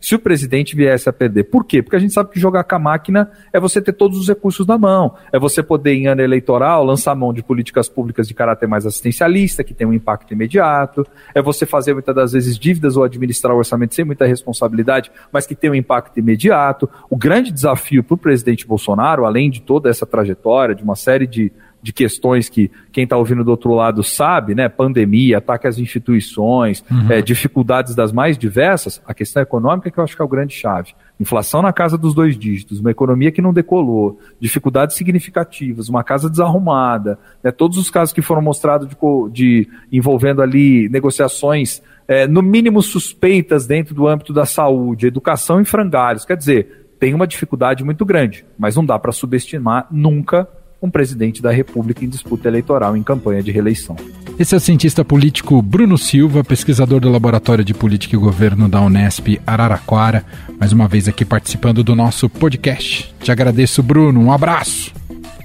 se 0.00 0.14
o 0.14 0.18
presidente 0.18 0.76
viesse 0.76 1.08
a 1.08 1.12
perder. 1.12 1.44
Por 1.44 1.64
quê? 1.64 1.82
Porque 1.82 1.96
a 1.96 1.98
gente 1.98 2.12
sabe 2.12 2.30
que 2.30 2.40
jogar 2.40 2.64
com 2.64 2.76
a 2.76 2.78
máquina 2.78 3.30
é 3.52 3.60
você 3.60 3.80
ter 3.80 3.92
todos 3.92 4.18
os 4.18 4.28
recursos 4.28 4.66
na 4.66 4.76
mão, 4.76 5.14
é 5.32 5.38
você 5.38 5.62
poder, 5.62 5.94
em 5.94 6.06
ano 6.06 6.20
eleitoral, 6.20 6.84
lançar 6.84 7.14
mão 7.14 7.32
de 7.32 7.42
políticas 7.42 7.88
públicas 7.88 8.26
de 8.28 8.34
caráter 8.34 8.66
mais 8.66 8.86
assistencialista, 8.86 9.64
que 9.64 9.74
tem 9.74 9.86
um 9.86 9.92
impacto 9.92 10.32
imediato, 10.32 11.06
é 11.34 11.40
você 11.40 11.66
fazer 11.66 11.94
muitas 11.94 12.14
das 12.14 12.32
vezes 12.32 12.58
dívidas 12.58 12.96
ou 12.96 13.04
administrar 13.04 13.54
o 13.54 13.58
orçamento 13.58 13.94
sem 13.94 14.04
muita 14.04 14.26
responsabilidade, 14.26 15.10
mas 15.32 15.46
que 15.46 15.54
tem 15.54 15.70
um 15.70 15.74
impacto 15.74 16.18
imediato. 16.18 16.88
O 17.08 17.16
grande 17.16 17.52
desafio 17.52 18.02
para 18.02 18.14
o 18.14 18.18
presidente 18.18 18.66
Bolsonaro, 18.66 19.24
além 19.24 19.50
de 19.50 19.60
toda 19.60 19.88
essa 19.88 20.06
trajetória, 20.06 20.74
de 20.74 20.82
uma 20.82 20.96
série 20.96 21.26
de 21.26 21.52
de 21.84 21.92
questões 21.92 22.48
que 22.48 22.70
quem 22.90 23.04
está 23.04 23.14
ouvindo 23.14 23.44
do 23.44 23.50
outro 23.50 23.74
lado 23.74 24.02
sabe, 24.02 24.54
né? 24.54 24.70
Pandemia, 24.70 25.36
ataque 25.36 25.66
às 25.66 25.78
instituições, 25.78 26.82
uhum. 26.90 27.12
é, 27.12 27.20
dificuldades 27.20 27.94
das 27.94 28.10
mais 28.10 28.38
diversas, 28.38 29.02
a 29.06 29.12
questão 29.12 29.42
econômica 29.42 29.90
que 29.90 30.00
eu 30.00 30.02
acho 30.02 30.16
que 30.16 30.22
é 30.22 30.24
o 30.24 30.28
grande 30.28 30.54
chave. 30.54 30.94
Inflação 31.20 31.60
na 31.60 31.74
casa 31.74 31.98
dos 31.98 32.14
dois 32.14 32.38
dígitos, 32.38 32.80
uma 32.80 32.90
economia 32.90 33.30
que 33.30 33.42
não 33.42 33.52
decolou, 33.52 34.18
dificuldades 34.40 34.96
significativas, 34.96 35.90
uma 35.90 36.02
casa 36.02 36.30
desarrumada, 36.30 37.18
né, 37.42 37.52
todos 37.52 37.76
os 37.76 37.90
casos 37.90 38.14
que 38.14 38.22
foram 38.22 38.40
mostrados 38.40 38.88
de, 38.88 38.96
de 39.30 39.68
envolvendo 39.92 40.40
ali 40.40 40.88
negociações 40.88 41.82
é, 42.08 42.26
no 42.26 42.40
mínimo 42.40 42.80
suspeitas 42.80 43.66
dentro 43.66 43.94
do 43.94 44.08
âmbito 44.08 44.32
da 44.32 44.46
saúde, 44.46 45.06
educação 45.06 45.60
em 45.60 45.66
frangalhos. 45.66 46.24
Quer 46.24 46.38
dizer, 46.38 46.86
tem 46.98 47.12
uma 47.12 47.26
dificuldade 47.26 47.84
muito 47.84 48.06
grande, 48.06 48.42
mas 48.58 48.74
não 48.74 48.86
dá 48.86 48.98
para 48.98 49.12
subestimar 49.12 49.86
nunca 49.90 50.48
um 50.84 50.90
presidente 50.90 51.40
da 51.40 51.50
República 51.50 52.04
em 52.04 52.08
disputa 52.08 52.48
eleitoral 52.48 52.96
em 52.96 53.02
campanha 53.02 53.42
de 53.42 53.50
reeleição. 53.50 53.96
Esse 54.38 54.54
é 54.54 54.58
o 54.58 54.60
cientista 54.60 55.04
político 55.04 55.62
Bruno 55.62 55.96
Silva, 55.96 56.44
pesquisador 56.44 57.00
do 57.00 57.10
Laboratório 57.10 57.64
de 57.64 57.72
Política 57.72 58.16
e 58.16 58.18
Governo 58.18 58.68
da 58.68 58.80
Unesp 58.80 59.40
Araraquara, 59.46 60.24
mais 60.58 60.72
uma 60.72 60.86
vez 60.86 61.08
aqui 61.08 61.24
participando 61.24 61.82
do 61.82 61.94
nosso 61.94 62.28
podcast. 62.28 63.14
Te 63.20 63.32
agradeço, 63.32 63.82
Bruno. 63.82 64.20
Um 64.20 64.32
abraço. 64.32 64.92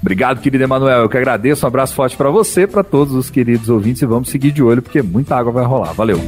Obrigado, 0.00 0.40
querido 0.40 0.64
Emanuel. 0.64 1.02
Eu 1.02 1.08
que 1.08 1.16
agradeço. 1.16 1.64
Um 1.64 1.68
abraço 1.68 1.94
forte 1.94 2.16
para 2.16 2.30
você, 2.30 2.66
para 2.66 2.82
todos 2.82 3.14
os 3.14 3.30
queridos 3.30 3.68
ouvintes 3.68 4.02
e 4.02 4.06
vamos 4.06 4.28
seguir 4.28 4.50
de 4.50 4.62
olho 4.62 4.82
porque 4.82 5.02
muita 5.02 5.36
água 5.36 5.52
vai 5.52 5.64
rolar. 5.64 5.92
Valeu. 5.92 6.18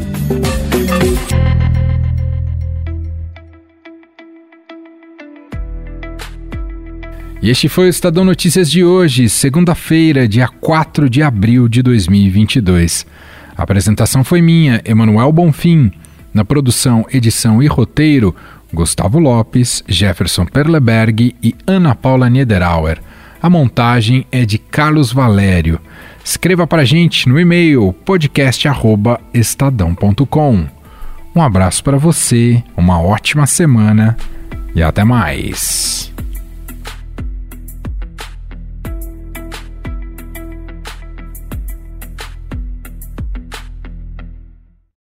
E 7.43 7.51
este 7.51 7.69
foi 7.69 7.87
o 7.87 7.89
Estadão 7.89 8.25
Notícias 8.25 8.71
de 8.71 8.85
hoje, 8.85 9.29
segunda-feira, 9.29 10.29
dia 10.29 10.47
4 10.47 11.11
de 11.11 11.25
abril 11.25 11.69
de 11.69 11.83
2022. 11.83 13.05
A 13.57 13.65
apresentação 13.65 14.23
foi 14.23 14.41
minha, 14.41 14.81
Emanuel 14.85 15.33
Bonfim. 15.33 15.91
Na 16.33 16.45
produção, 16.45 17.05
edição 17.13 17.61
e 17.61 17.67
roteiro, 17.67 18.33
Gustavo 18.73 19.19
Lopes, 19.19 19.83
Jefferson 19.89 20.47
Perleberg 20.47 21.35
e 21.43 21.53
Ana 21.67 21.97
Paula 21.97 22.31
Niederauer. 22.31 23.01
A 23.43 23.51
montagem 23.51 24.25
é 24.31 24.45
de 24.45 24.57
Carlos 24.57 25.13
Valério. 25.13 25.81
Escreva 26.25 26.65
para 26.65 26.85
gente 26.85 27.29
no 27.29 27.41
e-mail 27.41 27.93
podcast@estadão.com. 28.05 30.67
Um 31.35 31.43
abraço 31.43 31.83
para 31.83 31.99
você, 31.99 32.63
uma 32.77 33.03
ótima 33.03 33.49
semana 33.49 34.17
e 34.77 34.83
até 34.83 35.03
mais. 35.03 36.12